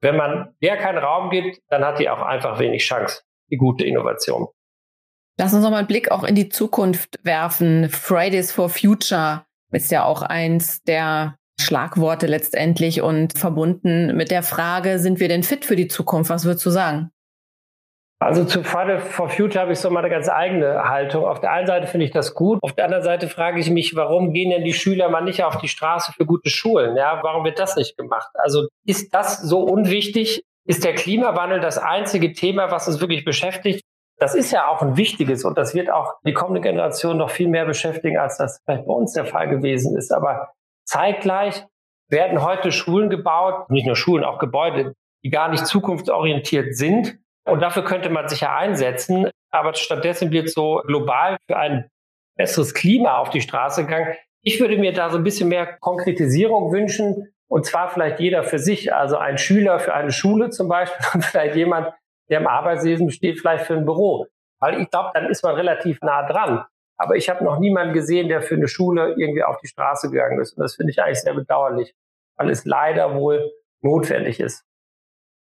Wenn 0.00 0.16
man 0.16 0.54
der 0.62 0.76
keinen 0.76 0.98
Raum 0.98 1.30
gibt, 1.30 1.60
dann 1.68 1.84
hat 1.84 1.98
die 1.98 2.08
auch 2.08 2.22
einfach 2.22 2.58
wenig 2.58 2.84
Chance, 2.84 3.22
die 3.50 3.56
gute 3.56 3.84
Innovation. 3.84 4.48
Lass 5.38 5.52
uns 5.52 5.62
noch 5.62 5.70
mal 5.70 5.78
einen 5.78 5.86
Blick 5.86 6.10
auch 6.10 6.22
in 6.22 6.34
die 6.34 6.48
Zukunft 6.48 7.18
werfen. 7.24 7.88
Fridays 7.88 8.52
for 8.52 8.68
Future 8.68 9.44
ist 9.72 9.90
ja 9.90 10.04
auch 10.04 10.22
eins 10.22 10.82
der 10.82 11.36
Schlagworte 11.60 12.26
letztendlich 12.26 13.02
und 13.02 13.36
verbunden 13.36 14.16
mit 14.16 14.30
der 14.30 14.42
Frage, 14.42 14.98
sind 14.98 15.20
wir 15.20 15.28
denn 15.28 15.42
fit 15.42 15.64
für 15.64 15.76
die 15.76 15.88
Zukunft? 15.88 16.30
Was 16.30 16.44
würdest 16.44 16.64
du 16.64 16.70
sagen? 16.70 17.10
Also 18.22 18.44
zu 18.44 18.62
Friday 18.62 18.98
for 18.98 19.30
Future 19.30 19.62
habe 19.62 19.72
ich 19.72 19.78
so 19.78 19.88
meine 19.88 20.10
ganz 20.10 20.28
eigene 20.28 20.84
Haltung. 20.90 21.24
Auf 21.24 21.40
der 21.40 21.52
einen 21.52 21.66
Seite 21.66 21.86
finde 21.86 22.04
ich 22.04 22.12
das 22.12 22.34
gut. 22.34 22.58
Auf 22.62 22.74
der 22.74 22.84
anderen 22.84 23.02
Seite 23.02 23.28
frage 23.28 23.58
ich 23.58 23.70
mich, 23.70 23.96
warum 23.96 24.34
gehen 24.34 24.50
denn 24.50 24.62
die 24.62 24.74
Schüler 24.74 25.08
mal 25.08 25.22
nicht 25.22 25.42
auf 25.42 25.56
die 25.56 25.68
Straße 25.68 26.12
für 26.12 26.26
gute 26.26 26.50
Schulen? 26.50 26.96
Ja, 26.96 27.20
warum 27.22 27.44
wird 27.44 27.58
das 27.58 27.76
nicht 27.76 27.96
gemacht? 27.96 28.28
Also 28.34 28.68
ist 28.84 29.14
das 29.14 29.40
so 29.40 29.62
unwichtig? 29.62 30.44
Ist 30.66 30.84
der 30.84 30.94
Klimawandel 30.94 31.60
das 31.60 31.78
einzige 31.78 32.34
Thema, 32.34 32.70
was 32.70 32.86
uns 32.88 33.00
wirklich 33.00 33.24
beschäftigt? 33.24 33.82
Das 34.18 34.34
ist 34.34 34.50
ja 34.50 34.68
auch 34.68 34.82
ein 34.82 34.98
wichtiges 34.98 35.46
und 35.46 35.56
das 35.56 35.74
wird 35.74 35.90
auch 35.90 36.16
die 36.26 36.34
kommende 36.34 36.60
Generation 36.60 37.16
noch 37.16 37.30
viel 37.30 37.48
mehr 37.48 37.64
beschäftigen, 37.64 38.18
als 38.18 38.36
das 38.36 38.60
vielleicht 38.66 38.84
bei 38.84 38.92
uns 38.92 39.14
der 39.14 39.24
Fall 39.24 39.48
gewesen 39.48 39.96
ist. 39.96 40.12
Aber 40.12 40.52
zeitgleich 40.84 41.64
werden 42.10 42.44
heute 42.44 42.70
Schulen 42.70 43.08
gebaut, 43.08 43.70
nicht 43.70 43.86
nur 43.86 43.96
Schulen, 43.96 44.24
auch 44.24 44.38
Gebäude, 44.38 44.92
die 45.24 45.30
gar 45.30 45.48
nicht 45.48 45.66
zukunftsorientiert 45.66 46.76
sind, 46.76 47.18
und 47.44 47.60
dafür 47.60 47.84
könnte 47.84 48.10
man 48.10 48.28
sich 48.28 48.40
ja 48.40 48.56
einsetzen. 48.56 49.30
Aber 49.50 49.74
stattdessen 49.74 50.30
wird 50.30 50.50
so 50.50 50.82
global 50.86 51.36
für 51.48 51.56
ein 51.56 51.88
besseres 52.36 52.74
Klima 52.74 53.18
auf 53.18 53.30
die 53.30 53.40
Straße 53.40 53.84
gegangen. 53.84 54.14
Ich 54.42 54.60
würde 54.60 54.78
mir 54.78 54.92
da 54.92 55.10
so 55.10 55.18
ein 55.18 55.24
bisschen 55.24 55.48
mehr 55.48 55.66
Konkretisierung 55.80 56.72
wünschen. 56.72 57.32
Und 57.48 57.66
zwar 57.66 57.90
vielleicht 57.90 58.20
jeder 58.20 58.44
für 58.44 58.58
sich. 58.58 58.94
Also 58.94 59.16
ein 59.16 59.38
Schüler 59.38 59.80
für 59.80 59.92
eine 59.92 60.12
Schule 60.12 60.50
zum 60.50 60.68
Beispiel 60.68 61.04
und 61.14 61.24
vielleicht 61.24 61.56
jemand, 61.56 61.92
der 62.28 62.40
im 62.40 62.46
Arbeitslesen 62.46 63.10
steht, 63.10 63.40
vielleicht 63.40 63.66
für 63.66 63.74
ein 63.74 63.84
Büro. 63.84 64.26
Weil 64.60 64.80
ich 64.80 64.90
glaube, 64.90 65.10
dann 65.14 65.26
ist 65.28 65.42
man 65.42 65.54
relativ 65.54 66.00
nah 66.02 66.26
dran. 66.26 66.64
Aber 66.96 67.16
ich 67.16 67.30
habe 67.30 67.42
noch 67.42 67.58
niemanden 67.58 67.94
gesehen, 67.94 68.28
der 68.28 68.42
für 68.42 68.54
eine 68.54 68.68
Schule 68.68 69.14
irgendwie 69.16 69.42
auf 69.42 69.56
die 69.58 69.68
Straße 69.68 70.10
gegangen 70.10 70.38
ist. 70.38 70.52
Und 70.52 70.62
das 70.62 70.76
finde 70.76 70.92
ich 70.92 71.02
eigentlich 71.02 71.22
sehr 71.22 71.34
bedauerlich, 71.34 71.94
weil 72.36 72.50
es 72.50 72.66
leider 72.66 73.14
wohl 73.14 73.50
notwendig 73.80 74.38
ist. 74.38 74.64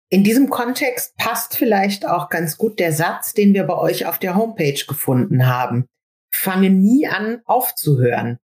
In 0.10 0.24
diesem 0.24 0.50
Kontext 0.50 1.18
passt 1.18 1.58
vielleicht 1.58 2.08
auch 2.08 2.30
ganz 2.30 2.58
gut 2.58 2.80
der 2.80 2.94
Satz, 2.94 3.34
den 3.34 3.54
wir 3.54 3.66
bei 3.66 3.78
euch 3.78 4.06
auf 4.06 4.20
der 4.20 4.36
Homepage 4.36 4.86
gefunden 4.88 5.48
haben. 5.48 5.86
Fange 6.34 6.70
nie 6.70 7.08
an 7.08 7.42
aufzuhören. 7.44 8.40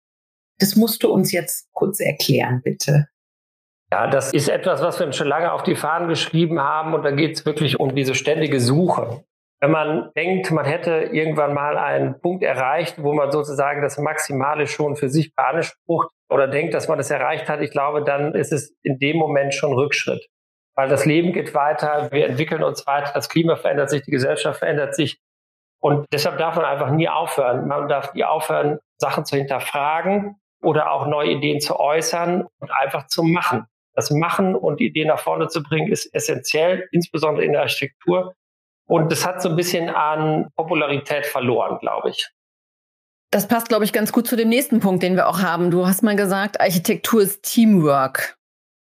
Das 0.60 0.78
musst 0.78 1.04
du 1.04 1.12
uns 1.12 1.34
jetzt 1.34 1.68
kurz 1.74 2.00
erklären, 2.00 2.62
bitte. 2.64 3.10
Ja, 3.92 4.08
das 4.08 4.32
ist 4.32 4.48
etwas, 4.48 4.82
was 4.82 5.00
wir 5.00 5.08
uns 5.08 5.18
schon 5.18 5.28
lange 5.28 5.52
auf 5.52 5.64
die 5.64 5.76
Fahnen 5.76 6.08
geschrieben 6.08 6.62
haben 6.62 6.94
und 6.94 7.04
da 7.04 7.12
geht 7.12 7.38
es 7.38 7.46
wirklich 7.46 7.78
um 7.78 7.94
diese 7.94 8.16
ständige 8.16 8.62
Suche. 8.62 9.26
Wenn 9.60 9.72
man 9.72 10.12
denkt, 10.16 10.52
man 10.52 10.64
hätte 10.64 11.10
irgendwann 11.12 11.54
mal 11.54 11.78
einen 11.78 12.22
Punkt 12.22 12.44
erreicht, 12.44 13.04
wo 13.04 13.14
man 13.14 13.32
sozusagen 13.32 13.82
das 13.82 13.98
Maximale 13.98 14.68
schon 14.68 14.96
für 14.96 15.10
sich 15.10 15.36
beansprucht 15.36 16.10
oder 16.30 16.48
denkt, 16.48 16.74
dass 16.74 16.88
man 16.88 17.00
es 17.00 17.10
erreicht 17.10 17.50
hat, 17.50 17.60
ich 17.60 17.72
glaube, 17.72 18.04
dann 18.04 18.34
ist 18.36 18.54
es 18.54 18.74
in 18.84 19.00
dem 19.00 19.18
Moment 19.18 19.54
schon 19.54 19.74
Rückschritt 19.74 20.30
weil 20.76 20.90
das 20.90 21.06
Leben 21.06 21.34
geht 21.34 21.54
weiter, 21.54 22.10
wir 22.12 22.28
entwickeln 22.28 22.64
uns 22.64 22.88
weiter, 22.88 23.12
das 23.14 23.30
Klima 23.30 23.56
verändert 23.56 23.90
sich, 23.90 24.04
die 24.04 24.12
Gesellschaft 24.12 24.60
verändert 24.60 24.96
sich. 24.96 25.20
Und 25.82 26.06
deshalb 26.12 26.38
darf 26.38 26.56
man 26.56 26.66
einfach 26.66 26.92
nie 26.92 27.08
aufhören. 27.08 27.68
Man 27.68 27.88
darf 27.88 28.14
nie 28.14 28.24
aufhören, 28.24 28.80
Sachen 28.98 29.26
zu 29.26 29.38
hinterfragen 29.38 30.36
oder 30.62 30.92
auch 30.92 31.08
neue 31.08 31.32
Ideen 31.32 31.62
zu 31.62 31.80
äußern 31.80 32.48
und 32.60 32.72
einfach 32.72 33.08
zu 33.08 33.24
machen. 33.24 33.66
Das 33.94 34.12
Machen 34.12 34.56
und 34.56 34.82
Ideen 34.82 35.08
nach 35.08 35.20
vorne 35.20 35.48
zu 35.48 35.64
bringen, 35.64 35.92
ist 35.92 36.14
essentiell, 36.14 36.88
insbesondere 36.92 37.46
in 37.46 37.54
der 37.54 37.62
Architektur. 37.62 38.34
Und 38.88 39.12
das 39.12 39.26
hat 39.26 39.42
so 39.42 39.50
ein 39.50 39.56
bisschen 39.56 39.90
an 39.90 40.50
Popularität 40.56 41.26
verloren, 41.26 41.80
glaube 41.80 42.10
ich. 42.10 42.30
Das 43.32 43.48
passt, 43.48 43.70
glaube 43.70 43.86
ich, 43.86 43.94
ganz 43.94 44.12
gut 44.12 44.26
zu 44.26 44.36
dem 44.36 44.50
nächsten 44.50 44.80
Punkt, 44.80 45.04
den 45.04 45.16
wir 45.16 45.28
auch 45.28 45.42
haben. 45.42 45.70
Du 45.70 45.86
hast 45.86 46.02
mal 46.02 46.16
gesagt, 46.16 46.60
Architektur 46.60 47.22
ist 47.22 47.44
Teamwork. 47.44 48.39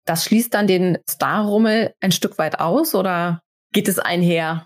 Das 0.09 0.25
schließt 0.25 0.55
dann 0.55 0.65
den 0.65 0.97
Star-Rummel 1.07 1.93
ein 2.01 2.11
Stück 2.11 2.39
weit 2.39 2.59
aus 2.59 2.95
oder 2.95 3.43
geht 3.71 3.87
es 3.87 3.99
einher? 3.99 4.65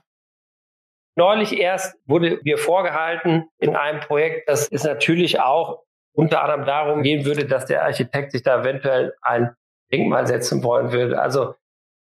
Neulich 1.18 1.60
erst 1.60 1.98
wurde 2.06 2.40
mir 2.44 2.58
vorgehalten 2.58 3.50
in 3.60 3.76
einem 3.76 4.00
Projekt, 4.00 4.48
dass 4.48 4.70
es 4.72 4.86
natürlich 4.86 5.42
auch 5.42 5.84
unter 6.14 6.44
anderem 6.44 6.66
darum 6.66 7.04
gehen 7.04 7.26
würde, 7.26 7.46
dass 7.46 7.66
der 7.66 7.84
Architekt 7.84 8.32
sich 8.32 8.44
da 8.44 8.62
eventuell 8.62 9.16
ein 9.22 9.54
Denkmal 9.92 10.28
setzen 10.28 10.64
wollen 10.64 10.94
würde. 10.94 11.22
Also 11.22 11.56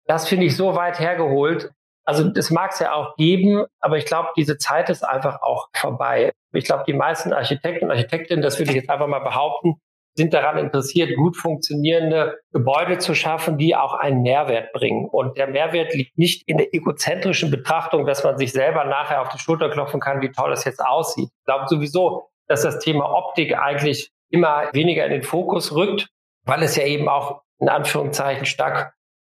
das 0.07 0.29
finde 0.29 0.47
ich 0.47 0.57
so 0.57 0.75
weit 0.75 0.99
hergeholt. 0.99 1.71
Also 2.05 2.29
das 2.29 2.51
mag 2.51 2.73
es 2.73 2.81
ja 2.81 2.95
auch 2.95 3.15
geben, 3.15 3.65
aber 3.79 3.97
ich 3.97 4.07
glaube, 4.07 4.31
diese 4.37 4.59
Zeit 4.59 4.91
ist 4.91 5.05
einfach 5.05 5.41
auch 5.41 5.69
vorbei. 5.73 6.33
Ich 6.53 6.65
glaube, 6.65 6.83
die 6.85 6.95
meisten 6.95 7.33
Architekten 7.33 7.85
und 7.85 7.91
Architektinnen, 7.93 8.43
das 8.43 8.59
würde 8.59 8.73
ich 8.73 8.77
jetzt 8.77 8.91
einfach 8.91 9.07
mal 9.07 9.21
behaupten, 9.21 9.77
sind 10.21 10.35
daran 10.35 10.59
interessiert, 10.59 11.17
gut 11.17 11.35
funktionierende 11.35 12.39
Gebäude 12.53 12.99
zu 12.99 13.15
schaffen, 13.15 13.57
die 13.57 13.75
auch 13.75 13.95
einen 13.95 14.21
Mehrwert 14.21 14.71
bringen. 14.75 15.09
Und 15.11 15.39
der 15.39 15.47
Mehrwert 15.47 15.95
liegt 15.95 16.19
nicht 16.19 16.47
in 16.47 16.59
der 16.59 16.75
egozentrischen 16.75 17.51
Betrachtung, 17.51 18.05
dass 18.05 18.23
man 18.23 18.37
sich 18.37 18.53
selber 18.53 18.85
nachher 18.85 19.23
auf 19.23 19.31
die 19.31 19.39
Schulter 19.39 19.71
klopfen 19.71 19.99
kann, 19.99 20.21
wie 20.21 20.31
toll 20.31 20.53
es 20.53 20.65
jetzt 20.65 20.85
aussieht. 20.85 21.31
Ich 21.31 21.45
glaube 21.47 21.65
sowieso, 21.69 22.29
dass 22.49 22.63
das 22.63 22.81
Thema 22.81 23.11
Optik 23.11 23.57
eigentlich 23.57 24.11
immer 24.29 24.69
weniger 24.75 25.07
in 25.07 25.13
den 25.13 25.23
Fokus 25.23 25.75
rückt, 25.75 26.09
weil 26.45 26.63
es 26.63 26.77
ja 26.77 26.85
eben 26.85 27.09
auch 27.09 27.41
in 27.59 27.71
Anführungszeichen 27.71 28.45
stark 28.45 28.93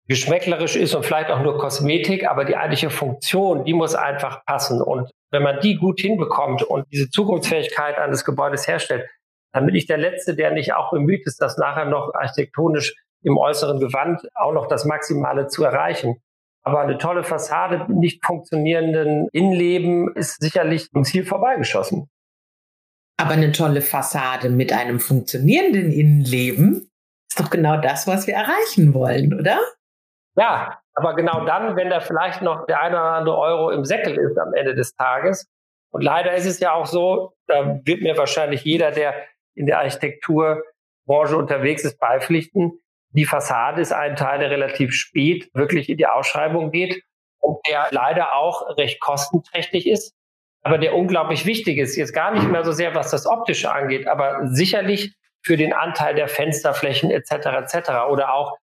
geschmäcklerisch 0.08 0.76
ist 0.76 0.94
und 0.94 1.04
vielleicht 1.04 1.32
auch 1.32 1.42
nur 1.42 1.58
Kosmetik, 1.58 2.30
aber 2.30 2.46
die 2.46 2.56
eigentliche 2.56 2.92
Funktion, 2.92 3.66
die 3.66 3.74
muss 3.74 3.96
einfach 3.96 4.46
passen. 4.46 4.84
Und 4.84 5.10
wenn 5.32 5.42
man 5.42 5.60
die 5.62 5.78
gut 5.78 6.00
hinbekommt 6.00 6.62
und 6.62 6.86
diese 6.92 7.10
Zukunftsfähigkeit 7.10 7.98
eines 7.98 8.24
Gebäudes 8.24 8.68
herstellt, 8.68 9.10
dann 9.56 9.66
bin 9.66 9.76
ich 9.76 9.88
der 9.88 9.98
Letzte, 9.98 10.36
der 10.36 10.52
nicht 10.52 10.74
auch 10.74 10.92
bemüht 10.92 11.26
ist, 11.26 11.42
das 11.42 11.58
nachher 11.58 11.86
noch 11.86 12.14
architektonisch 12.14 12.94
im 13.24 13.38
äußeren 13.38 13.80
Gewand 13.80 14.22
auch 14.36 14.52
noch 14.52 14.68
das 14.68 14.84
Maximale 14.84 15.48
zu 15.48 15.64
erreichen. 15.64 16.22
Aber 16.64 16.82
eine 16.82 16.98
tolle 16.98 17.24
Fassade, 17.24 17.86
nicht 17.88 18.26
funktionierenden 18.26 19.30
Innenleben 19.32 20.14
ist 20.14 20.42
sicherlich 20.42 20.90
am 20.94 21.06
Ziel 21.06 21.24
vorbeigeschossen. 21.26 22.10
Aber 23.16 23.32
eine 23.32 23.54
tolle 23.54 23.80
Fassade 23.80 24.50
mit 24.50 24.74
einem 24.74 25.00
funktionierenden 25.00 25.90
Innenleben 25.94 26.92
ist 27.30 27.40
doch 27.40 27.50
genau 27.50 27.80
das, 27.80 28.08
was 28.08 28.28
wir 28.28 28.34
erreichen 28.34 28.94
wollen, 28.94 29.40
oder? 29.40 29.58
Ja, 30.36 30.82
aber 30.96 31.16
genau 31.16 31.46
dann, 31.46 31.78
wenn 31.78 31.90
da 31.90 32.02
vielleicht 32.02 32.42
noch 32.42 32.66
der 32.66 32.82
eine 32.82 32.98
oder 32.98 33.12
andere 33.14 33.38
Euro 33.38 33.70
im 33.70 33.86
Säckel 33.86 34.18
ist 34.18 34.38
am 34.38 34.54
Ende 34.54 34.76
des 34.76 34.94
Tages. 34.96 35.48
Und 35.92 36.02
leider 36.02 36.34
ist 36.34 36.46
es 36.46 36.60
ja 36.60 36.74
auch 36.74 36.88
so, 36.88 37.32
da 37.48 37.80
wird 37.86 38.02
mir 38.02 38.18
wahrscheinlich 38.18 38.66
jeder, 38.66 38.92
der 38.92 39.14
in 39.56 39.66
der 39.66 39.80
Architekturbranche 39.80 41.38
unterwegs 41.38 41.84
ist, 41.84 42.00
beipflichten. 42.00 42.80
Die 43.10 43.26
Fassade 43.26 43.82
ist 43.82 43.94
ein 43.94 44.16
Teil, 44.16 44.40
der 44.40 44.52
relativ 44.52 44.94
spät 44.94 45.50
wirklich 45.54 45.90
in 45.90 45.98
die 45.98 46.08
Ausschreibung 46.08 46.72
geht 46.72 47.02
und 47.40 47.58
der 47.70 47.88
leider 47.92 48.36
auch 48.36 48.78
recht 48.78 49.00
kostenträchtig 49.00 49.88
ist, 49.88 50.14
aber 50.64 50.78
der 50.78 50.96
unglaublich 50.96 51.46
wichtig 51.46 51.78
ist. 51.78 51.96
Jetzt 51.96 52.14
gar 52.14 52.32
nicht 52.32 52.50
mehr 52.50 52.64
so 52.64 52.72
sehr, 52.72 52.94
was 52.96 53.12
das 53.12 53.26
Optische 53.26 53.72
angeht, 53.72 54.08
aber 54.08 54.48
sicherlich 54.48 55.16
für 55.42 55.58
den 55.58 55.74
Anteil 55.74 56.16
der 56.16 56.28
Fensterflächen 56.28 57.12
etc. 57.12 57.32
etc. 57.32 57.90
oder 58.10 58.34
auch 58.34 58.58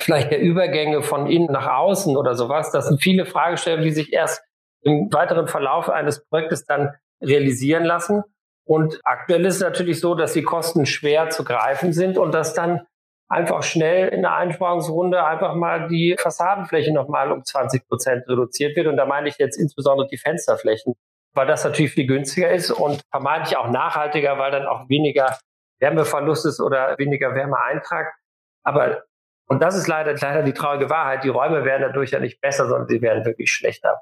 vielleicht 0.00 0.32
der 0.32 0.40
Übergänge 0.40 1.02
von 1.02 1.26
innen 1.26 1.52
nach 1.52 1.68
außen 1.68 2.16
oder 2.16 2.34
sowas. 2.34 2.72
Das 2.72 2.88
sind 2.88 3.00
viele 3.02 3.24
Fragestellungen, 3.24 3.84
die 3.84 3.92
sich 3.92 4.12
erst 4.12 4.42
im 4.82 5.08
weiteren 5.12 5.46
Verlauf 5.48 5.88
eines 5.88 6.26
Projektes 6.26 6.66
dann 6.66 6.90
realisieren 7.22 7.84
lassen. 7.84 8.22
Und 8.66 9.00
aktuell 9.04 9.44
ist 9.44 9.56
es 9.56 9.60
natürlich 9.60 10.00
so, 10.00 10.14
dass 10.14 10.32
die 10.32 10.42
Kosten 10.42 10.86
schwer 10.86 11.30
zu 11.30 11.44
greifen 11.44 11.92
sind 11.92 12.16
und 12.16 12.32
dass 12.32 12.54
dann 12.54 12.86
einfach 13.28 13.62
schnell 13.62 14.08
in 14.08 14.22
der 14.22 14.34
Einsparungsrunde 14.34 15.24
einfach 15.24 15.54
mal 15.54 15.88
die 15.88 16.16
Fassadenfläche 16.18 16.92
nochmal 16.92 17.32
um 17.32 17.44
20 17.44 17.86
Prozent 17.88 18.28
reduziert 18.28 18.76
wird. 18.76 18.86
Und 18.86 18.96
da 18.96 19.06
meine 19.06 19.28
ich 19.28 19.38
jetzt 19.38 19.56
insbesondere 19.56 20.08
die 20.08 20.16
Fensterflächen, 20.16 20.94
weil 21.34 21.46
das 21.46 21.64
natürlich 21.64 21.92
viel 21.92 22.06
günstiger 22.06 22.50
ist 22.50 22.70
und 22.70 23.02
vermeintlich 23.10 23.56
auch 23.56 23.68
nachhaltiger, 23.68 24.38
weil 24.38 24.50
dann 24.50 24.66
auch 24.66 24.88
weniger 24.88 25.38
Wärmeverlust 25.80 26.46
ist 26.46 26.60
oder 26.60 26.96
weniger 26.98 27.34
Wärmeeintrag. 27.34 28.14
Aber, 28.62 29.02
und 29.48 29.62
das 29.62 29.76
ist 29.76 29.88
leider, 29.88 30.14
leider 30.14 30.42
die 30.42 30.54
traurige 30.54 30.88
Wahrheit, 30.88 31.24
die 31.24 31.28
Räume 31.28 31.64
werden 31.64 31.82
dadurch 31.82 32.12
ja 32.12 32.20
nicht 32.20 32.40
besser, 32.40 32.66
sondern 32.66 32.88
sie 32.88 33.02
werden 33.02 33.24
wirklich 33.24 33.50
schlechter. 33.50 34.00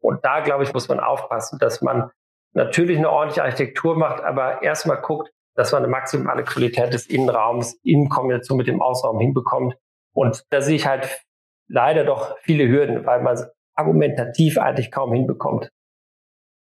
Und 0.00 0.24
da, 0.24 0.40
glaube 0.40 0.64
ich, 0.64 0.72
muss 0.72 0.88
man 0.88 0.98
aufpassen, 0.98 1.58
dass 1.58 1.82
man 1.82 2.10
natürlich 2.52 2.98
eine 2.98 3.10
ordentliche 3.10 3.42
Architektur 3.42 3.96
macht, 3.96 4.22
aber 4.22 4.62
erstmal 4.62 5.00
guckt, 5.00 5.30
dass 5.54 5.72
man 5.72 5.82
eine 5.82 5.90
maximale 5.90 6.44
Qualität 6.44 6.92
des 6.92 7.06
Innenraums 7.06 7.74
in 7.82 8.08
Kombination 8.08 8.56
mit 8.58 8.66
dem 8.66 8.80
Außenraum 8.80 9.20
hinbekommt. 9.20 9.74
Und 10.12 10.44
da 10.50 10.60
sehe 10.60 10.76
ich 10.76 10.86
halt 10.86 11.22
leider 11.68 12.04
doch 12.04 12.36
viele 12.42 12.68
Hürden, 12.68 13.06
weil 13.06 13.22
man 13.22 13.34
es 13.34 13.46
argumentativ 13.74 14.58
eigentlich 14.58 14.90
kaum 14.90 15.12
hinbekommt. 15.12 15.70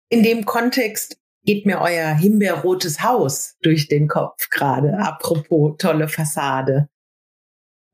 In 0.09 0.23
dem 0.23 0.45
Kontext 0.45 1.19
geht 1.43 1.65
mir 1.65 1.81
euer 1.81 2.09
himbeerrotes 2.09 3.03
Haus 3.03 3.57
durch 3.61 3.87
den 3.87 4.07
Kopf 4.07 4.49
gerade. 4.49 4.97
Apropos 4.99 5.77
tolle 5.77 6.07
Fassade. 6.07 6.89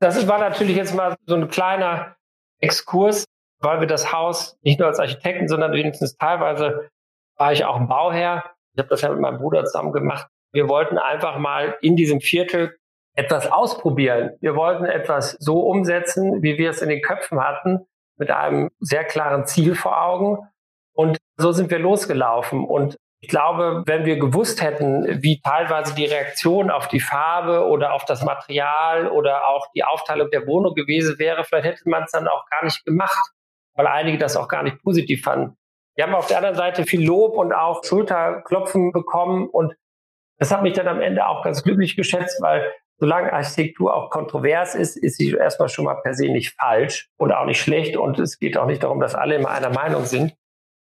Das 0.00 0.26
war 0.26 0.38
natürlich 0.38 0.76
jetzt 0.76 0.94
mal 0.94 1.16
so 1.26 1.34
ein 1.34 1.48
kleiner 1.48 2.16
Exkurs, 2.60 3.24
weil 3.60 3.80
wir 3.80 3.86
das 3.86 4.12
Haus 4.12 4.58
nicht 4.62 4.78
nur 4.78 4.88
als 4.88 4.98
Architekten, 4.98 5.48
sondern 5.48 5.72
wenigstens 5.72 6.16
teilweise 6.16 6.90
war 7.36 7.52
ich 7.52 7.64
auch 7.64 7.76
ein 7.76 7.88
Bauherr. 7.88 8.44
Ich 8.74 8.78
habe 8.78 8.88
das 8.88 9.02
ja 9.02 9.10
mit 9.10 9.20
meinem 9.20 9.38
Bruder 9.38 9.64
zusammen 9.64 9.92
gemacht. 9.92 10.28
Wir 10.52 10.68
wollten 10.68 10.98
einfach 10.98 11.38
mal 11.38 11.76
in 11.80 11.96
diesem 11.96 12.20
Viertel 12.20 12.76
etwas 13.14 13.50
ausprobieren. 13.50 14.36
Wir 14.40 14.54
wollten 14.54 14.84
etwas 14.84 15.32
so 15.32 15.60
umsetzen, 15.60 16.42
wie 16.42 16.58
wir 16.58 16.70
es 16.70 16.82
in 16.82 16.88
den 16.88 17.02
Köpfen 17.02 17.40
hatten, 17.40 17.86
mit 18.18 18.30
einem 18.30 18.70
sehr 18.78 19.04
klaren 19.04 19.46
Ziel 19.46 19.74
vor 19.74 20.02
Augen. 20.02 20.38
Und 20.92 21.18
so 21.36 21.52
sind 21.52 21.70
wir 21.70 21.78
losgelaufen. 21.78 22.64
Und 22.64 22.96
ich 23.20 23.28
glaube, 23.28 23.82
wenn 23.86 24.04
wir 24.04 24.18
gewusst 24.18 24.62
hätten, 24.62 25.22
wie 25.22 25.40
teilweise 25.40 25.94
die 25.94 26.04
Reaktion 26.04 26.70
auf 26.70 26.88
die 26.88 27.00
Farbe 27.00 27.66
oder 27.66 27.94
auf 27.94 28.04
das 28.04 28.22
Material 28.22 29.08
oder 29.08 29.46
auch 29.48 29.66
die 29.74 29.84
Aufteilung 29.84 30.30
der 30.30 30.46
Wohnung 30.46 30.74
gewesen 30.74 31.18
wäre, 31.18 31.44
vielleicht 31.44 31.66
hätte 31.66 31.88
man 31.88 32.04
es 32.04 32.12
dann 32.12 32.28
auch 32.28 32.44
gar 32.50 32.64
nicht 32.64 32.84
gemacht, 32.84 33.32
weil 33.74 33.86
einige 33.86 34.18
das 34.18 34.36
auch 34.36 34.48
gar 34.48 34.62
nicht 34.62 34.82
positiv 34.82 35.22
fanden. 35.22 35.56
Wir 35.96 36.04
haben 36.04 36.14
auf 36.14 36.26
der 36.26 36.36
anderen 36.36 36.56
Seite 36.56 36.84
viel 36.84 37.04
Lob 37.04 37.36
und 37.36 37.52
auch 37.52 37.82
Schulterklopfen 37.82 38.92
bekommen 38.92 39.48
und 39.48 39.74
das 40.38 40.52
hat 40.52 40.62
mich 40.62 40.74
dann 40.74 40.88
am 40.88 41.00
Ende 41.00 41.26
auch 41.26 41.42
ganz 41.42 41.62
glücklich 41.62 41.96
geschätzt, 41.96 42.42
weil 42.42 42.70
solange 42.98 43.32
Architektur 43.32 43.94
auch 43.94 44.10
kontrovers 44.10 44.74
ist, 44.74 44.96
ist 44.96 45.16
sie 45.16 45.32
erstmal 45.32 45.68
schon 45.68 45.86
mal 45.86 45.94
per 46.02 46.14
se 46.14 46.28
nicht 46.28 46.54
falsch 46.58 47.08
und 47.16 47.32
auch 47.32 47.46
nicht 47.46 47.60
schlecht 47.60 47.96
und 47.96 48.18
es 48.18 48.38
geht 48.38 48.58
auch 48.58 48.66
nicht 48.66 48.82
darum, 48.82 49.00
dass 49.00 49.14
alle 49.14 49.36
immer 49.36 49.50
einer 49.50 49.70
Meinung 49.70 50.04
sind. 50.04 50.34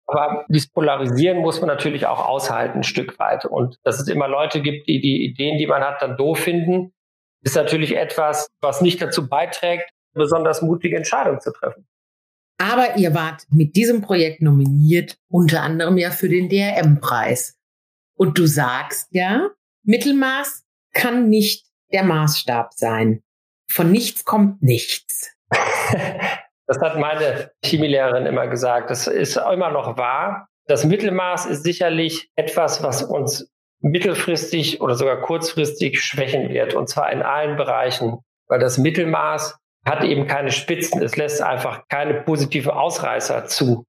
Aber 0.05 0.45
dieses 0.49 0.71
Polarisieren 0.71 1.37
muss 1.37 1.61
man 1.61 1.67
natürlich 1.67 2.07
auch 2.07 2.27
aushalten, 2.27 2.79
ein 2.79 2.83
Stück 2.83 3.19
weit. 3.19 3.45
Und 3.45 3.77
dass 3.83 3.99
es 3.99 4.07
immer 4.07 4.27
Leute 4.27 4.59
gibt, 4.61 4.87
die 4.87 4.99
die 4.99 5.23
Ideen, 5.23 5.59
die 5.59 5.67
man 5.67 5.83
hat, 5.83 6.01
dann 6.01 6.17
doof 6.17 6.39
finden, 6.39 6.93
ist 7.43 7.55
natürlich 7.55 7.95
etwas, 7.95 8.49
was 8.59 8.81
nicht 8.81 9.01
dazu 9.01 9.29
beiträgt, 9.29 9.91
besonders 10.13 10.63
mutige 10.63 10.97
Entscheidungen 10.97 11.39
zu 11.39 11.53
treffen. 11.53 11.87
Aber 12.61 12.97
ihr 12.97 13.13
wart 13.13 13.43
mit 13.49 13.75
diesem 13.77 14.01
Projekt 14.01 14.41
nominiert, 14.41 15.17
unter 15.29 15.63
anderem 15.63 15.97
ja 15.97 16.11
für 16.11 16.27
den 16.27 16.49
DRM-Preis. 16.49 17.57
Und 18.15 18.37
du 18.37 18.45
sagst 18.45 19.07
ja, 19.11 19.49
Mittelmaß 19.83 20.65
kann 20.93 21.29
nicht 21.29 21.65
der 21.93 22.03
Maßstab 22.03 22.73
sein. 22.73 23.23
Von 23.71 23.91
nichts 23.91 24.25
kommt 24.25 24.61
nichts. 24.61 25.33
das 26.67 26.79
hat 26.81 26.99
meine 26.99 27.51
Chemielehrerin 27.63 28.25
immer 28.25 28.47
gesagt. 28.47 28.89
Das 28.89 29.07
ist 29.07 29.37
immer 29.37 29.71
noch 29.71 29.97
wahr. 29.97 30.49
Das 30.65 30.83
Mittelmaß 30.83 31.45
ist 31.45 31.63
sicherlich 31.63 32.29
etwas, 32.35 32.83
was 32.83 33.03
uns 33.03 33.49
mittelfristig 33.79 34.81
oder 34.81 34.95
sogar 34.95 35.21
kurzfristig 35.21 36.01
schwächen 36.01 36.49
wird. 36.49 36.73
Und 36.73 36.89
zwar 36.89 37.11
in 37.11 37.21
allen 37.21 37.55
Bereichen. 37.55 38.19
Weil 38.47 38.59
das 38.59 38.77
Mittelmaß 38.77 39.58
hat 39.85 40.03
eben 40.03 40.27
keine 40.27 40.51
Spitzen. 40.51 41.01
Es 41.01 41.15
lässt 41.15 41.41
einfach 41.41 41.87
keine 41.87 42.15
positive 42.21 42.75
Ausreißer 42.75 43.45
zu. 43.45 43.85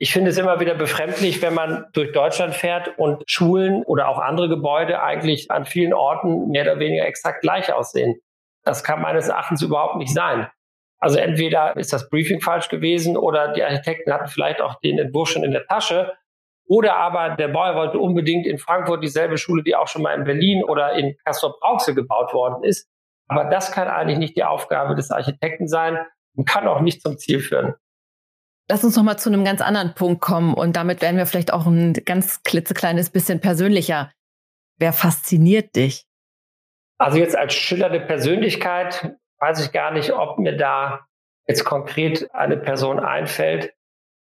Ich 0.00 0.12
finde 0.12 0.30
es 0.30 0.38
immer 0.38 0.60
wieder 0.60 0.74
befremdlich, 0.74 1.42
wenn 1.42 1.54
man 1.54 1.86
durch 1.92 2.12
Deutschland 2.12 2.54
fährt 2.54 2.98
und 2.98 3.24
Schulen 3.26 3.82
oder 3.82 4.08
auch 4.08 4.18
andere 4.18 4.48
Gebäude 4.48 5.02
eigentlich 5.02 5.50
an 5.50 5.64
vielen 5.64 5.92
Orten 5.92 6.48
mehr 6.48 6.62
oder 6.62 6.78
weniger 6.78 7.04
exakt 7.04 7.40
gleich 7.40 7.72
aussehen. 7.72 8.20
Das 8.64 8.84
kann 8.84 9.00
meines 9.00 9.28
Erachtens 9.28 9.62
überhaupt 9.62 9.96
nicht 9.96 10.12
sein. 10.12 10.48
Also 11.00 11.18
entweder 11.18 11.76
ist 11.76 11.92
das 11.92 12.08
Briefing 12.08 12.40
falsch 12.40 12.68
gewesen 12.68 13.16
oder 13.16 13.52
die 13.52 13.62
Architekten 13.62 14.12
hatten 14.12 14.28
vielleicht 14.28 14.60
auch 14.60 14.78
den 14.80 14.98
Entwurf 14.98 15.30
schon 15.30 15.44
in 15.44 15.52
der 15.52 15.66
Tasche. 15.66 16.12
Oder 16.66 16.96
aber 16.96 17.30
der 17.30 17.48
Bauer 17.48 17.74
wollte 17.76 17.98
unbedingt 17.98 18.46
in 18.46 18.58
Frankfurt 18.58 19.02
dieselbe 19.02 19.38
Schule, 19.38 19.62
die 19.62 19.74
auch 19.74 19.88
schon 19.88 20.02
mal 20.02 20.14
in 20.14 20.24
Berlin 20.24 20.62
oder 20.62 20.92
in 20.92 21.16
Castrop-Rauxel 21.24 21.94
gebaut 21.94 22.34
worden 22.34 22.62
ist. 22.62 22.88
Aber 23.28 23.44
das 23.44 23.72
kann 23.72 23.88
eigentlich 23.88 24.18
nicht 24.18 24.36
die 24.36 24.44
Aufgabe 24.44 24.94
des 24.94 25.10
Architekten 25.10 25.68
sein 25.68 25.98
und 26.34 26.48
kann 26.48 26.66
auch 26.66 26.80
nicht 26.80 27.02
zum 27.02 27.18
Ziel 27.18 27.40
führen. 27.40 27.74
Lass 28.70 28.84
uns 28.84 28.96
noch 28.96 29.02
mal 29.02 29.16
zu 29.16 29.30
einem 29.30 29.44
ganz 29.44 29.60
anderen 29.60 29.94
Punkt 29.94 30.20
kommen 30.20 30.54
und 30.54 30.76
damit 30.76 31.00
werden 31.00 31.16
wir 31.16 31.26
vielleicht 31.26 31.52
auch 31.52 31.66
ein 31.66 31.94
ganz 32.04 32.42
klitzekleines 32.42 33.10
bisschen 33.10 33.40
persönlicher. 33.40 34.10
Wer 34.78 34.92
fasziniert 34.92 35.74
dich? 35.76 36.04
Also 36.98 37.18
jetzt 37.18 37.36
als 37.36 37.54
schillernde 37.54 38.00
Persönlichkeit 38.00 39.16
weiß 39.38 39.64
ich 39.64 39.72
gar 39.72 39.92
nicht, 39.92 40.12
ob 40.12 40.38
mir 40.38 40.56
da 40.56 41.06
jetzt 41.46 41.64
konkret 41.64 42.34
eine 42.34 42.56
Person 42.56 42.98
einfällt. 42.98 43.72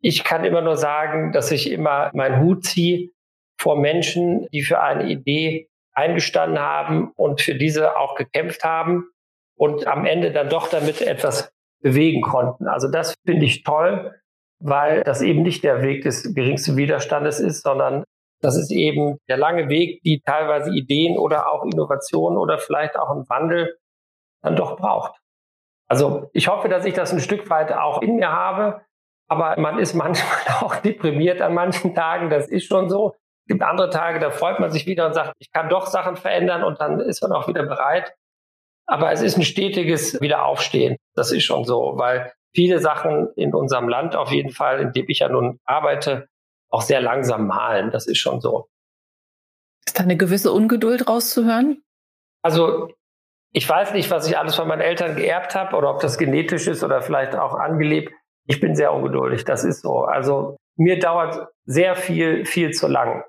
Ich 0.01 0.23
kann 0.23 0.45
immer 0.45 0.61
nur 0.61 0.77
sagen, 0.77 1.33
dass 1.33 1.51
ich 1.51 1.71
immer 1.71 2.11
meinen 2.13 2.41
Hut 2.41 2.63
ziehe 2.63 3.09
vor 3.59 3.77
Menschen, 3.77 4.47
die 4.53 4.61
für 4.61 4.79
eine 4.79 5.09
Idee 5.09 5.69
eingestanden 5.99 6.59
haben 6.59 7.11
und 7.15 7.41
für 7.41 7.55
diese 7.55 7.97
auch 7.97 8.15
gekämpft 8.15 8.63
haben 8.63 9.09
und 9.57 9.85
am 9.85 10.05
Ende 10.05 10.31
dann 10.31 10.49
doch 10.49 10.69
damit 10.69 11.01
etwas 11.01 11.51
bewegen 11.81 12.21
konnten. 12.21 12.67
Also 12.67 12.89
das 12.89 13.15
finde 13.25 13.45
ich 13.45 13.63
toll. 13.63 14.15
weil 14.61 15.03
das 15.03 15.21
eben 15.21 15.41
nicht 15.41 15.63
der 15.63 15.81
Weg 15.81 16.03
des 16.03 16.33
geringsten 16.35 16.75
Widerstandes 16.75 17.39
ist, 17.39 17.63
sondern 17.63 18.03
das 18.41 18.57
ist 18.57 18.71
eben 18.71 19.17
der 19.29 19.37
lange 19.37 19.69
Weg, 19.69 20.01
die 20.03 20.21
teilweise 20.21 20.71
Ideen 20.71 21.17
oder 21.17 21.49
auch 21.51 21.63
Innovationen 21.63 22.37
oder 22.37 22.57
vielleicht 22.57 22.97
auch 22.97 23.09
einen 23.09 23.27
Wandel 23.29 23.77
dann 24.41 24.55
doch 24.55 24.77
braucht. 24.77 25.19
Also 25.89 26.29
ich 26.33 26.47
hoffe, 26.47 26.69
dass 26.69 26.85
ich 26.85 26.93
das 26.93 27.13
ein 27.13 27.19
Stück 27.19 27.49
weit 27.49 27.71
auch 27.71 28.01
in 28.01 28.17
mir 28.17 28.31
habe, 28.31 28.81
aber 29.29 29.59
man 29.59 29.79
ist 29.79 29.93
manchmal 29.93 30.39
auch 30.61 30.75
deprimiert 30.75 31.41
an 31.41 31.53
manchen 31.53 31.95
Tagen, 31.95 32.29
das 32.29 32.47
ist 32.47 32.65
schon 32.65 32.89
so. 32.89 33.15
Es 33.49 33.53
gibt 33.55 33.63
andere 33.63 33.89
Tage, 33.89 34.19
da 34.19 34.29
freut 34.29 34.59
man 34.59 34.69
sich 34.69 34.85
wieder 34.85 35.07
und 35.07 35.13
sagt, 35.13 35.33
ich 35.39 35.51
kann 35.51 35.69
doch 35.69 35.87
Sachen 35.87 36.17
verändern 36.17 36.63
und 36.63 36.79
dann 36.79 36.99
ist 36.99 37.23
man 37.23 37.31
auch 37.31 37.47
wieder 37.47 37.63
bereit. 37.63 38.13
Aber 38.85 39.11
es 39.11 39.23
ist 39.23 39.37
ein 39.37 39.43
stetiges 39.43 40.21
Wiederaufstehen. 40.21 40.97
Das 41.15 41.31
ist 41.31 41.45
schon 41.45 41.65
so, 41.65 41.93
weil 41.95 42.31
viele 42.53 42.77
Sachen 42.77 43.27
in 43.35 43.55
unserem 43.55 43.89
Land 43.89 44.15
auf 44.15 44.31
jeden 44.31 44.51
Fall, 44.51 44.79
in 44.81 44.93
dem 44.93 45.05
ich 45.09 45.19
ja 45.19 45.29
nun 45.29 45.59
arbeite, 45.65 46.27
auch 46.69 46.83
sehr 46.83 47.01
langsam 47.01 47.47
malen. 47.47 47.89
Das 47.89 48.05
ist 48.05 48.19
schon 48.19 48.39
so. 48.39 48.67
Ist 49.87 49.97
da 49.97 50.03
eine 50.03 50.15
gewisse 50.15 50.51
Ungeduld 50.51 51.07
rauszuhören? 51.07 51.81
Also 52.43 52.93
ich 53.51 53.67
weiß 53.67 53.93
nicht, 53.93 54.11
was 54.11 54.27
ich 54.27 54.37
alles 54.37 54.55
von 54.55 54.67
meinen 54.67 54.81
Eltern 54.81 55.15
geerbt 55.15 55.55
habe 55.55 55.75
oder 55.75 55.89
ob 55.89 56.01
das 56.01 56.19
genetisch 56.19 56.67
ist 56.67 56.83
oder 56.83 57.01
vielleicht 57.01 57.35
auch 57.35 57.55
angelebt. 57.55 58.13
Ich 58.45 58.59
bin 58.59 58.75
sehr 58.75 58.93
ungeduldig, 58.93 59.43
das 59.43 59.63
ist 59.63 59.81
so. 59.81 60.01
Also 60.01 60.55
mir 60.75 60.99
dauert 60.99 61.47
sehr 61.65 61.95
viel, 61.95 62.45
viel 62.45 62.69
zu 62.73 62.87
lang. 62.87 63.23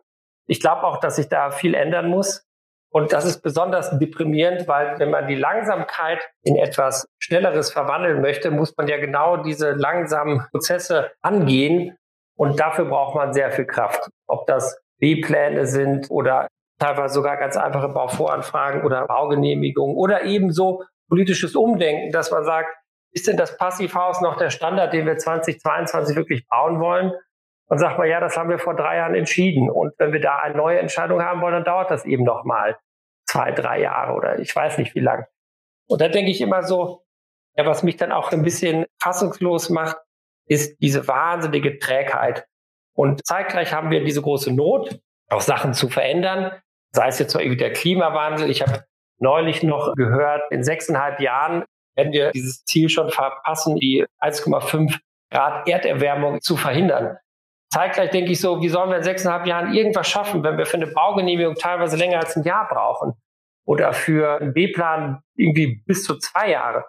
Ich 0.47 0.61
glaube 0.61 0.85
auch, 0.85 0.99
dass 0.99 1.17
sich 1.17 1.29
da 1.29 1.51
viel 1.51 1.75
ändern 1.75 2.09
muss. 2.09 2.47
Und 2.93 3.13
das 3.13 3.25
ist 3.25 3.43
besonders 3.43 3.97
deprimierend, 3.99 4.67
weil 4.67 4.99
wenn 4.99 5.11
man 5.11 5.29
die 5.29 5.37
Langsamkeit 5.37 6.29
in 6.43 6.57
etwas 6.57 7.07
Schnelleres 7.19 7.73
verwandeln 7.73 8.21
möchte, 8.21 8.51
muss 8.51 8.77
man 8.77 8.89
ja 8.89 8.99
genau 8.99 9.37
diese 9.37 9.73
langsamen 9.73 10.45
Prozesse 10.51 11.13
angehen. 11.23 11.97
Und 12.37 12.59
dafür 12.59 12.87
braucht 12.87 13.15
man 13.15 13.33
sehr 13.33 13.53
viel 13.53 13.67
Kraft. 13.67 14.09
Ob 14.27 14.47
das 14.47 14.81
B-Pläne 14.99 15.67
sind 15.67 16.11
oder 16.11 16.49
teilweise 16.81 17.15
sogar 17.15 17.37
ganz 17.37 17.57
einfache 17.57 17.89
Bauvoranfragen 17.89 18.83
oder 18.83 19.07
Baugenehmigungen 19.07 19.97
oder 19.97 20.25
ebenso 20.25 20.83
politisches 21.09 21.55
Umdenken, 21.55 22.11
dass 22.13 22.31
man 22.31 22.45
sagt, 22.45 22.75
ist 23.13 23.27
denn 23.27 23.37
das 23.37 23.57
Passivhaus 23.57 24.21
noch 24.21 24.37
der 24.37 24.51
Standard, 24.51 24.93
den 24.93 25.07
wir 25.07 25.17
2022 25.17 26.17
wirklich 26.17 26.47
bauen 26.49 26.81
wollen? 26.81 27.13
Und 27.71 27.79
sagt 27.79 27.99
man, 27.99 28.09
ja, 28.09 28.21
das 28.21 28.37
haben 28.37 28.51
wir 28.51 28.59
vor 28.59 28.75
drei 28.75 28.97
Jahren 28.97 29.15
entschieden. 29.15 29.71
Und 29.71 29.95
wenn 29.99 30.13
wir 30.13 30.21
da 30.21 30.39
eine 30.39 30.57
neue 30.57 30.81
Entscheidung 30.81 31.23
haben 31.23 31.41
wollen, 31.41 31.55
dann 31.55 31.65
dauert 31.65 31.91
das 31.91 32.05
eben 32.05 32.25
noch 32.25 32.45
mal 32.45 32.77
zwei, 33.27 33.53
drei 33.53 33.81
Jahre 33.81 34.15
oder 34.15 34.39
ich 34.41 34.55
weiß 34.55 34.79
nicht 34.79 34.95
wie 34.95 35.01
lang. 35.01 35.25
Und 35.89 36.01
da 36.01 36.09
denke 36.09 36.31
ich 36.31 36.41
immer 36.41 36.65
so, 36.65 37.05
ja, 37.57 37.65
was 37.67 37.83
mich 37.83 37.97
dann 37.97 38.13
auch 38.13 38.33
ein 38.33 38.43
bisschen 38.43 38.87
fassungslos 39.01 39.71
macht, 39.71 39.97
ist 40.47 40.83
diese 40.83 41.07
wahnsinnige 41.07 41.79
Trägheit. 41.79 42.47
Und 42.95 43.25
zeitgleich 43.25 43.73
haben 43.73 43.91
wir 43.91 44.05
diese 44.05 44.21
große 44.21 44.53
Not, 44.53 45.01
auch 45.29 45.41
Sachen 45.41 45.73
zu 45.73 45.89
verändern 45.89 46.53
sei 46.93 47.09
es 47.09 47.19
jetzt 47.19 47.35
mal 47.35 47.43
irgendwie 47.43 47.59
der 47.59 47.73
Klimawandel. 47.73 48.51
Ich 48.51 48.63
habe 48.63 48.85
neulich 49.19 49.63
noch 49.63 49.95
gehört, 49.95 50.51
in 50.51 50.65
sechseinhalb 50.65 51.21
Jahren 51.21 51.65
werden 51.95 52.13
wir 52.13 52.31
dieses 52.33 52.65
Ziel 52.65 52.89
schon 52.89 53.11
verpassen, 53.11 53.77
die 53.77 54.07
1,5 54.21 54.99
Grad 55.31 55.69
Erderwärmung 55.69 56.41
zu 56.41 56.57
verhindern. 56.57 57.17
Zeitgleich 57.73 58.11
denke 58.11 58.33
ich 58.33 58.41
so, 58.41 58.61
wie 58.61 58.69
sollen 58.69 58.91
wir 58.91 58.99
in 58.99 59.03
sechseinhalb 59.03 59.47
Jahren 59.47 59.73
irgendwas 59.73 60.09
schaffen, 60.09 60.43
wenn 60.43 60.59
wir 60.59 60.67
für 60.67 60.77
eine 60.77 60.89
Baugenehmigung 60.89 61.55
teilweise 61.55 61.97
länger 61.97 62.19
als 62.19 62.37
ein 62.37 62.43
Jahr 62.43 62.69
brauchen? 62.69 63.15
Oder 63.65 63.93
für 63.93 64.41
einen 64.41 64.53
B-Plan 64.53 65.23
irgendwie 65.37 65.83
bis 65.87 66.05
zu 66.05 66.19
zwei 66.19 66.51
Jahre. 66.51 66.87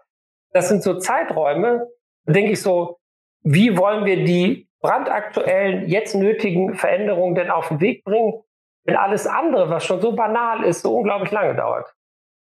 Das 0.54 0.70
sind 0.70 0.82
so 0.82 0.98
Zeiträume, 0.98 1.88
da 2.26 2.34
denke 2.34 2.54
ich 2.54 2.62
so, 2.62 2.98
wie 3.44 3.78
wollen 3.78 4.06
wir 4.06 4.24
die 4.24 4.68
brandaktuellen, 4.82 5.88
jetzt 5.88 6.16
nötigen 6.16 6.74
Veränderungen 6.74 7.36
denn 7.36 7.52
auf 7.52 7.68
den 7.68 7.80
Weg 7.80 8.04
bringen? 8.04 8.42
wenn 8.84 8.96
alles 8.96 9.28
andere, 9.28 9.70
was 9.70 9.86
schon 9.86 10.02
so 10.02 10.14
banal 10.14 10.64
ist, 10.64 10.82
so 10.82 10.96
unglaublich 10.98 11.32
lange 11.32 11.56
dauert. 11.56 11.94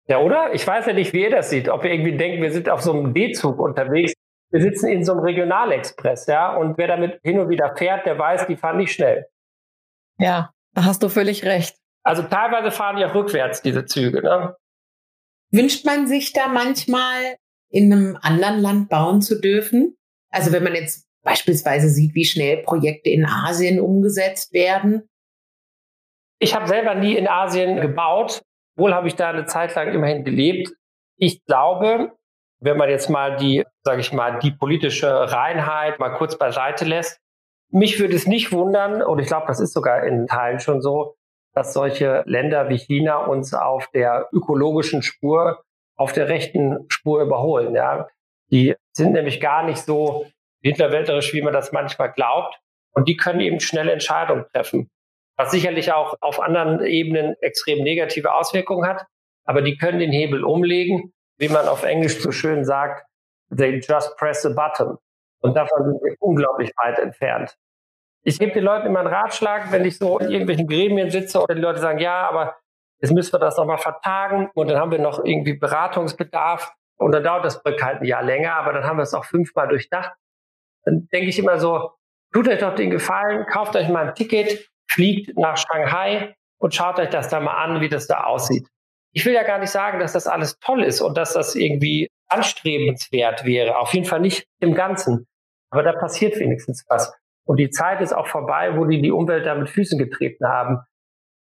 Ja, 0.08 0.20
oder? 0.20 0.54
Ich 0.54 0.66
weiß 0.66 0.86
ja 0.86 0.94
nicht, 0.94 1.14
wie 1.14 1.24
ihr 1.24 1.32
das 1.32 1.50
sieht. 1.50 1.68
Ob 1.70 1.84
ihr 1.84 1.92
irgendwie 1.92 2.16
denkt, 2.16 2.42
wir 2.42 2.52
sind 2.52 2.70
auf 2.70 2.82
so 2.82 2.94
einem 2.94 3.14
D-Zug 3.14 3.60
unterwegs. 3.60 4.14
Wir 4.50 4.62
sitzen 4.62 4.88
in 4.88 5.04
so 5.04 5.14
einem 5.14 5.22
Regionalexpress, 5.22 6.28
ja. 6.28 6.56
Und 6.56 6.78
wer 6.78 6.88
damit 6.88 7.20
hin 7.24 7.40
und 7.40 7.50
wieder 7.50 7.76
fährt, 7.76 8.06
der 8.06 8.18
weiß, 8.18 8.48
die 8.48 8.56
fahren 8.56 8.78
nicht 8.78 8.94
schnell. 8.94 9.26
Ja, 10.20 10.52
da 10.74 10.86
hast 10.86 11.04
du 11.04 11.10
völlig 11.10 11.46
recht. 11.46 11.78
Also 12.04 12.24
teilweise 12.24 12.72
fahren 12.72 12.96
die 12.98 13.06
auch 13.06 13.14
rückwärts, 13.14 13.62
diese 13.62 13.86
Züge, 13.86 14.22
ne? 14.22 14.56
Wünscht 15.52 15.86
man 15.86 16.08
sich 16.08 16.34
da 16.34 16.48
manchmal 16.48 17.36
in 17.70 17.92
einem 17.92 18.18
anderen 18.22 18.60
Land 18.60 18.90
bauen 18.90 19.22
zu 19.22 19.40
dürfen? 19.40 19.98
Also 20.30 20.52
wenn 20.52 20.64
man 20.64 20.76
jetzt 20.76 21.08
beispielsweise 21.24 21.90
sieht, 21.90 22.16
wie 22.16 22.26
schnell 22.26 22.64
Projekte 22.64 23.10
in 23.10 23.26
Asien 23.26 23.80
umgesetzt 23.80 24.54
werden, 24.54 25.10
ich 26.40 26.56
habe 26.56 26.68
selber 26.68 26.96
nie 26.96 27.16
in 27.16 27.28
Asien 27.28 27.82
gebaut. 27.82 28.42
Wohl 28.76 28.94
habe 28.94 29.08
ich 29.08 29.16
da 29.16 29.30
eine 29.30 29.46
Zeit 29.46 29.74
lang 29.76 29.94
immerhin 29.94 30.24
gelebt. 30.24 30.72
Ich 31.18 31.44
glaube, 31.46 32.16
wenn 32.60 32.78
man 32.78 32.90
jetzt 32.90 33.10
mal 33.10 33.36
die, 33.38 33.64
sage 33.84 34.02
ich 34.02 34.14
mal, 34.14 34.40
die 34.40 34.52
politische 34.52 35.32
Reinheit 35.32 36.00
mal 36.00 36.10
kurz 36.10 36.38
beiseite 36.38 36.86
lässt, 36.86 37.20
mich 37.70 38.00
würde 38.00 38.16
es 38.16 38.28
nicht 38.28 38.52
wundern, 38.52 39.02
und 39.02 39.20
ich 39.20 39.28
glaube, 39.28 39.48
das 39.48 39.60
ist 39.60 39.74
sogar 39.74 40.04
in 40.04 40.28
Teilen 40.28 40.60
schon 40.60 40.82
so, 40.82 41.16
dass 41.54 41.74
solche 41.74 42.24
Länder 42.26 42.70
wie 42.70 42.78
China 42.78 43.26
uns 43.26 43.54
auf 43.54 43.88
der 43.94 44.30
ökologischen 44.32 45.02
Spur, 45.02 45.64
auf 45.96 46.14
der 46.14 46.30
rechten 46.30 46.86
Spur 46.88 47.22
überholen. 47.22 47.76
Ja. 47.76 48.08
Die 48.52 48.76
sind 48.94 49.14
nämlich 49.14 49.42
gar 49.42 49.64
nicht 49.64 49.80
so 49.80 50.28
hinterwälterisch, 50.62 51.34
wie 51.34 51.42
man 51.42 51.54
das 51.54 51.72
manchmal 51.72 52.12
glaubt. 52.12 52.60
Und 52.94 53.08
die 53.08 53.18
können 53.18 53.42
eben 53.42 53.60
schnelle 53.60 53.92
Entscheidungen 53.92 54.46
treffen 54.54 54.90
was 55.38 55.52
sicherlich 55.52 55.94
auch 55.94 56.16
auf 56.20 56.42
anderen 56.42 56.84
Ebenen 56.84 57.36
extrem 57.42 57.84
negative 57.84 58.34
Auswirkungen 58.34 58.88
hat. 58.88 59.06
Aber 59.46 59.62
die 59.62 59.78
können 59.78 60.00
den 60.00 60.12
Hebel 60.12 60.44
umlegen, 60.44 61.14
wie 61.38 61.50
man 61.50 61.68
auf 61.68 61.84
Englisch 61.84 62.20
so 62.22 62.32
schön 62.32 62.66
sagt, 62.66 63.06
they 63.56 63.80
just 63.80 64.16
press 64.18 64.46
a 64.46 64.50
button. 64.50 64.98
Und 65.42 65.56
davon 65.56 65.86
sind 65.86 66.02
wir 66.04 66.16
unglaublich 66.20 66.72
weit 66.78 67.00
entfernt. 67.00 67.56
Ich 68.24 68.40
gebe 68.40 68.52
den 68.52 68.64
Leuten 68.64 68.88
immer 68.88 69.00
einen 69.00 69.14
Ratschlag, 69.14 69.72
wenn 69.72 69.86
ich 69.86 69.98
so 69.98 70.20
in 70.20 70.32
irgendwelchen 70.32 70.68
Gremien 70.68 71.10
sitze 71.10 71.42
oder 71.42 71.56
die 71.56 71.62
Leute 71.62 71.80
sagen, 71.80 72.00
ja, 72.00 72.28
aber 72.28 72.58
jetzt 73.00 73.14
müssen 73.14 73.32
wir 73.32 73.40
das 73.40 73.58
nochmal 73.58 73.78
vertagen 73.78 74.50
und 74.54 74.70
dann 74.70 74.80
haben 74.80 74.92
wir 74.92 75.00
noch 75.00 75.24
irgendwie 75.24 75.54
Beratungsbedarf 75.54 76.74
und 76.98 77.12
dann 77.14 77.24
dauert 77.24 77.46
das 77.46 77.62
Projekt 77.62 77.84
halt 77.84 78.02
ein 78.02 78.06
Jahr 78.06 78.24
länger, 78.24 78.56
aber 78.56 78.74
dann 78.74 78.84
haben 78.84 78.98
wir 78.98 79.04
es 79.04 79.14
auch 79.14 79.26
fünfmal 79.26 79.68
durchdacht. 79.68 80.12
Dann 80.84 81.08
denke 81.14 81.30
ich 81.30 81.40
immer 81.40 81.60
so, 81.60 81.92
tut 82.34 82.48
euch 82.48 82.60
doch 82.60 82.76
den 82.76 82.90
Gefallen, 82.90 83.46
kauft 83.46 83.76
euch 83.76 83.88
mal 83.88 84.08
ein 84.08 84.16
Ticket, 84.16 84.70
fliegt 84.90 85.38
nach 85.38 85.58
Shanghai 85.58 86.36
und 86.58 86.74
schaut 86.74 87.00
euch 87.00 87.10
das 87.10 87.30
da 87.30 87.40
mal 87.40 87.64
an, 87.64 87.82
wie 87.82 87.90
das 87.90 88.08
da 88.08 88.24
aussieht. 88.24 88.68
Ich 89.18 89.26
will 89.26 89.34
ja 89.34 89.42
gar 89.42 89.58
nicht 89.58 89.72
sagen, 89.72 89.98
dass 89.98 90.14
das 90.14 90.28
alles 90.28 90.60
toll 90.60 90.84
ist 90.84 91.02
und 91.02 91.18
dass 91.18 91.34
das 91.34 91.56
irgendwie 91.56 92.08
anstrebenswert 92.30 93.46
wäre. 93.46 93.80
Auf 93.80 93.96
jeden 93.96 94.06
Fall 94.06 94.20
nicht 94.20 94.46
im 94.60 94.76
Ganzen. 94.76 95.26
Aber 95.72 95.82
da 95.82 95.92
passiert 95.92 96.38
wenigstens 96.38 96.86
was. 96.88 97.12
Und 97.44 97.58
die 97.58 97.72
Zeit 97.72 98.00
ist 98.02 98.14
auch 98.14 98.28
vorbei, 98.28 98.78
wo 98.78 98.86
die 98.86 99.02
die 99.02 99.10
Umwelt 99.10 99.48
da 99.48 99.56
mit 99.56 99.70
Füßen 99.70 99.98
getreten 99.98 100.48
haben. 100.48 100.82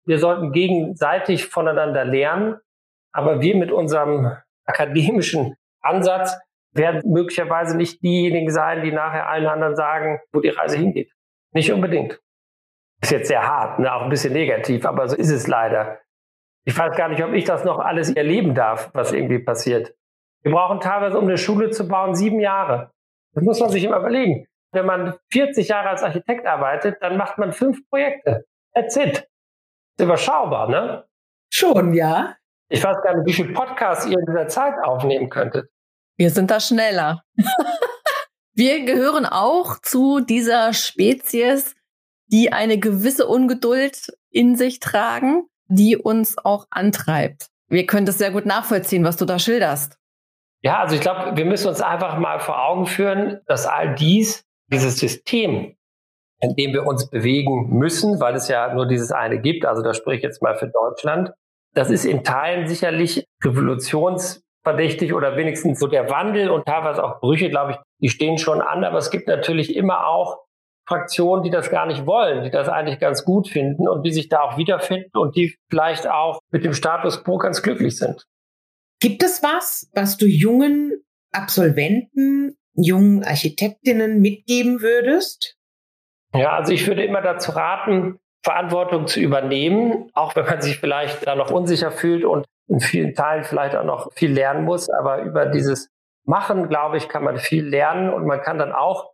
Wir 0.06 0.18
sollten 0.18 0.52
gegenseitig 0.52 1.48
voneinander 1.48 2.06
lernen, 2.06 2.56
aber 3.12 3.42
wir 3.42 3.54
mit 3.56 3.70
unserem 3.70 4.32
akademischen 4.64 5.54
Ansatz 5.82 6.34
werden 6.72 7.02
möglicherweise 7.04 7.76
nicht 7.76 8.02
diejenigen 8.02 8.50
sein, 8.50 8.84
die 8.84 8.92
nachher 8.92 9.28
allen 9.28 9.48
anderen 9.48 9.76
sagen, 9.76 10.20
wo 10.32 10.40
die 10.40 10.48
Reise 10.48 10.78
hingeht. 10.78 11.12
Nicht 11.52 11.70
unbedingt. 11.70 12.22
Ist 13.02 13.12
jetzt 13.12 13.28
sehr 13.28 13.46
hart, 13.46 13.80
ne? 13.80 13.92
auch 13.92 14.00
ein 14.00 14.08
bisschen 14.08 14.32
negativ, 14.32 14.86
aber 14.86 15.08
so 15.08 15.14
ist 15.14 15.30
es 15.30 15.46
leider. 15.46 15.98
Ich 16.66 16.76
weiß 16.76 16.96
gar 16.96 17.08
nicht, 17.08 17.22
ob 17.22 17.32
ich 17.32 17.44
das 17.44 17.64
noch 17.64 17.78
alles 17.78 18.10
erleben 18.10 18.54
darf, 18.54 18.90
was 18.92 19.12
irgendwie 19.12 19.38
passiert. 19.38 19.94
Wir 20.42 20.50
brauchen 20.52 20.80
teilweise, 20.80 21.16
um 21.16 21.24
eine 21.24 21.38
Schule 21.38 21.70
zu 21.70 21.86
bauen, 21.86 22.14
sieben 22.16 22.40
Jahre. 22.40 22.90
Das 23.34 23.44
muss 23.44 23.60
man 23.60 23.70
sich 23.70 23.84
immer 23.84 23.98
überlegen. 23.98 24.46
Wenn 24.72 24.84
man 24.84 25.14
40 25.30 25.68
Jahre 25.68 25.90
als 25.90 26.02
Architekt 26.02 26.44
arbeitet, 26.44 26.96
dann 27.00 27.16
macht 27.16 27.38
man 27.38 27.52
fünf 27.52 27.88
Projekte. 27.88 28.46
That's 28.74 28.96
it. 28.96 29.28
Ist 29.96 30.04
überschaubar, 30.04 30.68
ne? 30.68 31.06
Schon, 31.52 31.94
ja. 31.94 32.34
Ich 32.68 32.82
weiß 32.82 33.00
gar 33.02 33.16
nicht, 33.16 33.26
wie 33.26 33.32
viele 33.32 33.52
Podcasts 33.52 34.06
ihr 34.06 34.18
in 34.18 34.26
dieser 34.26 34.48
Zeit 34.48 34.74
aufnehmen 34.82 35.30
könntet. 35.30 35.70
Wir 36.16 36.30
sind 36.30 36.50
da 36.50 36.58
schneller. 36.58 37.22
Wir 38.54 38.84
gehören 38.84 39.26
auch 39.26 39.78
zu 39.82 40.20
dieser 40.20 40.72
Spezies, 40.72 41.76
die 42.26 42.52
eine 42.52 42.78
gewisse 42.78 43.26
Ungeduld 43.26 44.08
in 44.30 44.56
sich 44.56 44.80
tragen, 44.80 45.48
die 45.68 45.96
uns 45.96 46.36
auch 46.38 46.66
antreibt. 46.70 47.48
Wir 47.68 47.86
können 47.86 48.06
das 48.06 48.18
sehr 48.18 48.30
gut 48.30 48.46
nachvollziehen, 48.46 49.04
was 49.04 49.16
du 49.16 49.24
da 49.24 49.38
schilderst. 49.38 49.98
Ja, 50.62 50.80
also 50.80 50.94
ich 50.94 51.00
glaube, 51.00 51.36
wir 51.36 51.44
müssen 51.44 51.68
uns 51.68 51.80
einfach 51.80 52.18
mal 52.18 52.40
vor 52.40 52.64
Augen 52.64 52.86
führen, 52.86 53.40
dass 53.46 53.66
all 53.66 53.94
dies, 53.94 54.44
dieses 54.72 54.98
System, 54.98 55.76
in 56.40 56.54
dem 56.56 56.72
wir 56.72 56.86
uns 56.86 57.08
bewegen 57.08 57.70
müssen, 57.70 58.20
weil 58.20 58.34
es 58.34 58.48
ja 58.48 58.72
nur 58.74 58.86
dieses 58.86 59.12
eine 59.12 59.40
gibt, 59.40 59.64
also 59.64 59.82
da 59.82 59.94
spreche 59.94 60.18
ich 60.18 60.22
jetzt 60.22 60.42
mal 60.42 60.56
für 60.56 60.68
Deutschland, 60.68 61.32
das 61.74 61.90
ist 61.90 62.04
in 62.04 62.24
Teilen 62.24 62.66
sicherlich 62.66 63.26
revolutionsverdächtig 63.44 65.12
oder 65.12 65.36
wenigstens 65.36 65.78
so 65.78 65.86
der 65.86 66.10
Wandel 66.10 66.50
und 66.50 66.64
teilweise 66.66 67.04
auch 67.04 67.20
Brüche, 67.20 67.50
glaube 67.50 67.72
ich, 67.72 67.78
die 68.00 68.08
stehen 68.08 68.38
schon 68.38 68.60
an, 68.60 68.82
aber 68.82 68.98
es 68.98 69.10
gibt 69.10 69.28
natürlich 69.28 69.76
immer 69.76 70.06
auch 70.06 70.45
Fraktionen, 70.86 71.42
die 71.42 71.50
das 71.50 71.70
gar 71.70 71.86
nicht 71.86 72.06
wollen, 72.06 72.44
die 72.44 72.50
das 72.50 72.68
eigentlich 72.68 72.98
ganz 73.00 73.24
gut 73.24 73.48
finden 73.48 73.88
und 73.88 74.04
die 74.04 74.12
sich 74.12 74.28
da 74.28 74.42
auch 74.42 74.56
wiederfinden 74.56 75.16
und 75.18 75.36
die 75.36 75.56
vielleicht 75.68 76.08
auch 76.08 76.40
mit 76.50 76.64
dem 76.64 76.72
Status 76.72 77.24
quo 77.24 77.38
ganz 77.38 77.62
glücklich 77.62 77.96
sind. 77.96 78.24
Gibt 79.00 79.22
es 79.22 79.42
was, 79.42 79.90
was 79.94 80.16
du 80.16 80.26
jungen 80.26 80.92
Absolventen, 81.32 82.56
jungen 82.74 83.24
Architektinnen 83.24 84.20
mitgeben 84.20 84.80
würdest? 84.80 85.56
Ja, 86.34 86.52
also 86.52 86.72
ich 86.72 86.86
würde 86.86 87.04
immer 87.04 87.22
dazu 87.22 87.52
raten, 87.52 88.18
Verantwortung 88.42 89.06
zu 89.06 89.20
übernehmen, 89.20 90.08
auch 90.12 90.36
wenn 90.36 90.46
man 90.46 90.60
sich 90.60 90.78
vielleicht 90.78 91.26
da 91.26 91.34
noch 91.34 91.50
unsicher 91.50 91.90
fühlt 91.90 92.24
und 92.24 92.46
in 92.68 92.80
vielen 92.80 93.14
Teilen 93.14 93.44
vielleicht 93.44 93.74
auch 93.74 93.84
noch 93.84 94.12
viel 94.14 94.32
lernen 94.32 94.64
muss. 94.64 94.88
Aber 94.88 95.22
über 95.22 95.46
dieses 95.46 95.88
Machen, 96.24 96.68
glaube 96.68 96.96
ich, 96.96 97.08
kann 97.08 97.24
man 97.24 97.38
viel 97.38 97.66
lernen 97.66 98.12
und 98.12 98.26
man 98.26 98.40
kann 98.40 98.58
dann 98.58 98.72
auch, 98.72 99.12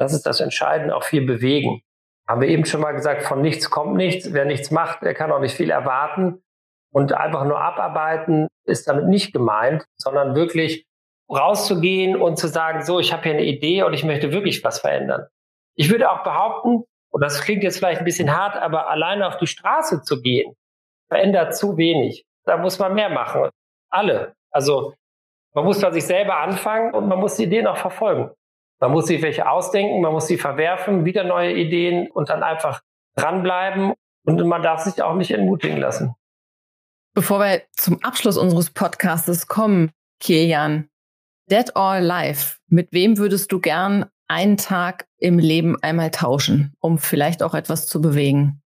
das 0.00 0.14
ist 0.14 0.24
das 0.24 0.40
Entscheidende, 0.40 0.96
auch 0.96 1.04
viel 1.04 1.26
bewegen. 1.26 1.82
Haben 2.26 2.40
wir 2.40 2.48
eben 2.48 2.64
schon 2.64 2.80
mal 2.80 2.92
gesagt, 2.92 3.22
von 3.22 3.42
nichts 3.42 3.68
kommt 3.68 3.96
nichts. 3.96 4.32
Wer 4.32 4.46
nichts 4.46 4.70
macht, 4.70 5.02
der 5.02 5.12
kann 5.12 5.30
auch 5.30 5.40
nicht 5.40 5.54
viel 5.54 5.70
erwarten. 5.70 6.42
Und 6.90 7.12
einfach 7.12 7.44
nur 7.44 7.60
abarbeiten 7.60 8.48
ist 8.64 8.88
damit 8.88 9.08
nicht 9.08 9.34
gemeint, 9.34 9.84
sondern 9.98 10.34
wirklich 10.34 10.86
rauszugehen 11.30 12.16
und 12.16 12.38
zu 12.38 12.48
sagen, 12.48 12.82
so, 12.82 12.98
ich 12.98 13.12
habe 13.12 13.24
hier 13.24 13.32
eine 13.32 13.44
Idee 13.44 13.82
und 13.82 13.92
ich 13.92 14.02
möchte 14.02 14.32
wirklich 14.32 14.64
was 14.64 14.80
verändern. 14.80 15.26
Ich 15.76 15.90
würde 15.90 16.10
auch 16.10 16.22
behaupten, 16.22 16.84
und 17.12 17.20
das 17.20 17.42
klingt 17.42 17.62
jetzt 17.62 17.76
vielleicht 17.76 17.98
ein 17.98 18.06
bisschen 18.06 18.34
hart, 18.34 18.56
aber 18.56 18.88
alleine 18.88 19.28
auf 19.28 19.36
die 19.36 19.46
Straße 19.46 20.00
zu 20.02 20.22
gehen, 20.22 20.54
verändert 21.08 21.54
zu 21.54 21.76
wenig. 21.76 22.24
Da 22.46 22.56
muss 22.56 22.78
man 22.78 22.94
mehr 22.94 23.10
machen. 23.10 23.50
Alle. 23.90 24.32
Also 24.50 24.94
man 25.54 25.66
muss 25.66 25.80
bei 25.80 25.90
sich 25.90 26.06
selber 26.06 26.38
anfangen 26.38 26.94
und 26.94 27.06
man 27.06 27.18
muss 27.18 27.36
die 27.36 27.44
Ideen 27.44 27.66
auch 27.66 27.76
verfolgen. 27.76 28.30
Man 28.80 28.92
muss 28.92 29.06
sich 29.06 29.20
welche 29.22 29.48
ausdenken, 29.48 30.00
man 30.00 30.12
muss 30.12 30.26
sie 30.26 30.38
verwerfen, 30.38 31.04
wieder 31.04 31.22
neue 31.22 31.52
Ideen 31.52 32.10
und 32.10 32.30
dann 32.30 32.42
einfach 32.42 32.80
dranbleiben 33.14 33.92
und 34.24 34.46
man 34.46 34.62
darf 34.62 34.80
sich 34.80 35.02
auch 35.02 35.14
nicht 35.14 35.30
entmutigen 35.30 35.78
lassen. 35.78 36.14
Bevor 37.14 37.40
wir 37.40 37.62
zum 37.72 38.02
Abschluss 38.02 38.38
unseres 38.38 38.70
Podcastes 38.70 39.46
kommen, 39.46 39.90
Kilian, 40.20 40.88
Dead 41.50 41.74
or 41.74 41.92
Alive, 41.92 42.56
mit 42.68 42.92
wem 42.92 43.18
würdest 43.18 43.52
du 43.52 43.60
gern 43.60 44.06
einen 44.28 44.56
Tag 44.56 45.06
im 45.18 45.38
Leben 45.38 45.76
einmal 45.82 46.10
tauschen, 46.10 46.74
um 46.80 46.98
vielleicht 46.98 47.42
auch 47.42 47.54
etwas 47.54 47.86
zu 47.86 48.00
bewegen? 48.00 48.62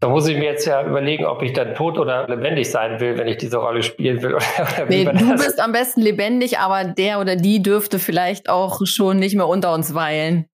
Da 0.00 0.08
muss 0.08 0.28
ich 0.28 0.36
mir 0.36 0.44
jetzt 0.44 0.64
ja 0.64 0.86
überlegen, 0.86 1.24
ob 1.24 1.42
ich 1.42 1.52
dann 1.52 1.74
tot 1.74 1.98
oder 1.98 2.28
lebendig 2.28 2.70
sein 2.70 3.00
will, 3.00 3.18
wenn 3.18 3.26
ich 3.26 3.38
diese 3.38 3.56
Rolle 3.56 3.82
spielen 3.82 4.22
will. 4.22 4.34
Oder 4.36 4.86
nee, 4.88 5.04
du 5.04 5.32
bist 5.32 5.60
am 5.60 5.72
besten 5.72 6.02
lebendig, 6.02 6.60
aber 6.60 6.84
der 6.84 7.18
oder 7.18 7.34
die 7.34 7.62
dürfte 7.62 7.98
vielleicht 7.98 8.48
auch 8.48 8.80
schon 8.84 9.18
nicht 9.18 9.34
mehr 9.34 9.48
unter 9.48 9.74
uns 9.74 9.94
weilen. 9.94 10.46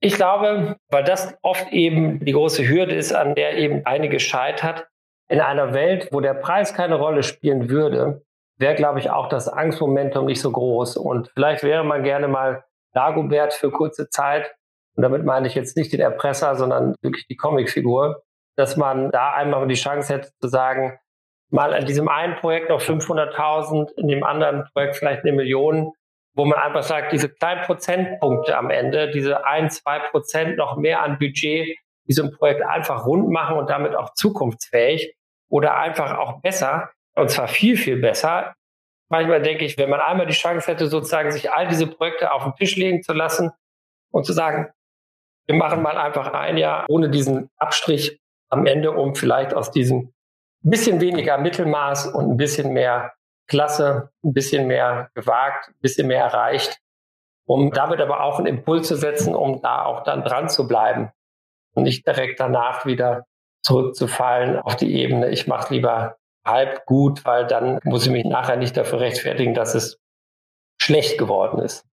Ich 0.00 0.14
glaube, 0.14 0.76
weil 0.90 1.02
das 1.02 1.34
oft 1.42 1.72
eben 1.72 2.24
die 2.24 2.32
große 2.32 2.68
Hürde 2.68 2.94
ist, 2.94 3.12
an 3.12 3.34
der 3.34 3.58
eben 3.58 3.82
einige 3.84 4.20
scheitert, 4.20 4.86
in 5.28 5.40
einer 5.40 5.74
Welt, 5.74 6.08
wo 6.12 6.20
der 6.20 6.34
Preis 6.34 6.72
keine 6.72 6.94
Rolle 6.94 7.24
spielen 7.24 7.68
würde, 7.68 8.22
wäre, 8.58 8.76
glaube 8.76 9.00
ich, 9.00 9.10
auch 9.10 9.28
das 9.28 9.48
Angstmomentum 9.48 10.26
nicht 10.26 10.40
so 10.40 10.52
groß. 10.52 10.96
Und 10.96 11.30
vielleicht 11.34 11.64
wäre 11.64 11.84
man 11.84 12.04
gerne 12.04 12.28
mal 12.28 12.64
Dagobert 12.92 13.54
für 13.54 13.70
kurze 13.70 14.08
Zeit. 14.08 14.54
Und 14.96 15.02
damit 15.02 15.24
meine 15.24 15.46
ich 15.46 15.54
jetzt 15.54 15.76
nicht 15.76 15.92
den 15.92 16.00
Erpresser, 16.00 16.54
sondern 16.54 16.94
wirklich 17.02 17.26
die 17.26 17.36
Comicfigur, 17.36 18.22
dass 18.58 18.76
man 18.76 19.12
da 19.12 19.34
einmal 19.34 19.68
die 19.68 19.76
Chance 19.76 20.12
hätte 20.12 20.30
zu 20.40 20.48
sagen, 20.48 20.98
mal 21.50 21.72
an 21.72 21.86
diesem 21.86 22.08
einen 22.08 22.34
Projekt 22.34 22.70
noch 22.70 22.80
500.000, 22.80 23.92
in 23.96 24.08
dem 24.08 24.24
anderen 24.24 24.64
Projekt 24.72 24.96
vielleicht 24.96 25.22
eine 25.22 25.32
Million, 25.32 25.92
wo 26.34 26.44
man 26.44 26.58
einfach 26.58 26.82
sagt, 26.82 27.12
diese 27.12 27.28
kleinen 27.28 27.62
Prozentpunkte 27.62 28.56
am 28.58 28.70
Ende, 28.70 29.12
diese 29.12 29.46
ein, 29.46 29.70
zwei 29.70 30.00
Prozent 30.00 30.56
noch 30.56 30.76
mehr 30.76 31.02
an 31.02 31.18
Budget, 31.18 31.78
diesem 32.08 32.32
Projekt 32.32 32.62
einfach 32.62 33.06
rund 33.06 33.30
machen 33.30 33.56
und 33.56 33.70
damit 33.70 33.94
auch 33.94 34.14
zukunftsfähig 34.14 35.14
oder 35.48 35.78
einfach 35.78 36.18
auch 36.18 36.40
besser, 36.40 36.90
und 37.14 37.30
zwar 37.30 37.46
viel, 37.46 37.76
viel 37.76 38.00
besser. 38.00 38.54
Manchmal 39.08 39.40
denke 39.40 39.64
ich, 39.64 39.78
wenn 39.78 39.88
man 39.88 40.00
einmal 40.00 40.26
die 40.26 40.32
Chance 40.32 40.66
hätte, 40.66 40.88
sozusagen 40.88 41.30
sich 41.30 41.52
all 41.52 41.68
diese 41.68 41.86
Projekte 41.86 42.32
auf 42.32 42.42
den 42.42 42.54
Tisch 42.56 42.74
legen 42.74 43.04
zu 43.04 43.12
lassen 43.12 43.52
und 44.10 44.24
zu 44.24 44.32
sagen, 44.32 44.68
wir 45.46 45.54
machen 45.54 45.80
mal 45.80 45.96
einfach 45.96 46.32
ein 46.32 46.56
Jahr 46.56 46.86
ohne 46.88 47.08
diesen 47.08 47.50
Abstrich 47.56 48.20
am 48.48 48.66
Ende, 48.66 48.92
um 48.92 49.14
vielleicht 49.14 49.54
aus 49.54 49.70
diesem 49.70 50.12
bisschen 50.62 51.00
weniger 51.00 51.38
Mittelmaß 51.38 52.08
und 52.08 52.30
ein 52.30 52.36
bisschen 52.36 52.72
mehr 52.72 53.12
Klasse, 53.46 54.10
ein 54.22 54.32
bisschen 54.32 54.66
mehr 54.66 55.10
gewagt, 55.14 55.68
ein 55.68 55.80
bisschen 55.80 56.08
mehr 56.08 56.22
erreicht, 56.24 56.78
um 57.46 57.70
damit 57.70 58.00
aber 58.00 58.22
auch 58.22 58.38
einen 58.38 58.46
Impuls 58.46 58.88
zu 58.88 58.96
setzen, 58.96 59.34
um 59.34 59.62
da 59.62 59.84
auch 59.84 60.02
dann 60.02 60.22
dran 60.22 60.48
zu 60.48 60.66
bleiben 60.66 61.10
und 61.74 61.84
nicht 61.84 62.06
direkt 62.06 62.40
danach 62.40 62.84
wieder 62.84 63.26
zurückzufallen 63.62 64.58
auf 64.58 64.76
die 64.76 64.94
Ebene, 64.94 65.30
ich 65.30 65.46
mache 65.46 65.74
lieber 65.74 66.16
halb 66.44 66.86
gut, 66.86 67.24
weil 67.24 67.46
dann 67.46 67.78
muss 67.84 68.06
ich 68.06 68.12
mich 68.12 68.24
nachher 68.24 68.56
nicht 68.56 68.76
dafür 68.76 69.00
rechtfertigen, 69.00 69.54
dass 69.54 69.74
es 69.74 69.98
schlecht 70.80 71.18
geworden 71.18 71.60
ist. 71.60 71.84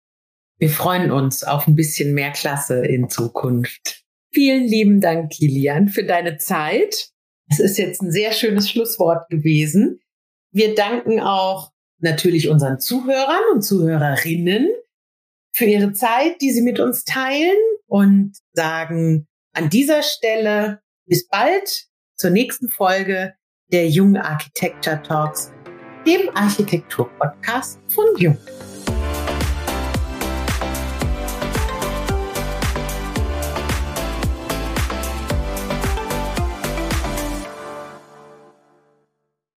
Wir 0.58 0.70
freuen 0.70 1.10
uns 1.10 1.42
auf 1.42 1.66
ein 1.66 1.74
bisschen 1.74 2.14
mehr 2.14 2.30
Klasse 2.30 2.84
in 2.86 3.08
Zukunft. 3.08 4.03
Vielen 4.35 4.64
lieben 4.64 5.01
Dank, 5.01 5.31
Kilian, 5.31 5.88
für 5.88 6.03
deine 6.03 6.38
Zeit. 6.38 7.11
Es 7.49 7.61
ist 7.61 7.79
jetzt 7.79 8.03
ein 8.03 8.11
sehr 8.11 8.33
schönes 8.33 8.68
Schlusswort 8.68 9.29
gewesen. 9.31 10.01
Wir 10.51 10.75
danken 10.75 11.20
auch 11.20 11.70
natürlich 12.01 12.49
unseren 12.49 12.81
Zuhörern 12.81 13.42
und 13.53 13.62
Zuhörerinnen 13.62 14.70
für 15.53 15.66
ihre 15.66 15.92
Zeit, 15.92 16.40
die 16.40 16.51
sie 16.51 16.62
mit 16.62 16.81
uns 16.81 17.05
teilen 17.05 17.57
und 17.87 18.33
sagen 18.55 19.29
an 19.53 19.70
dieser 19.70 20.03
Stelle 20.03 20.81
bis 21.07 21.29
bald 21.29 21.87
zur 22.16 22.31
nächsten 22.31 22.68
Folge 22.68 23.35
der 23.70 23.88
Jung 23.88 24.16
Architecture 24.16 25.01
Talks, 25.01 25.53
dem 26.05 26.29
Architektur-Podcast 26.35 27.79
von 27.88 28.07
Jung. 28.18 28.37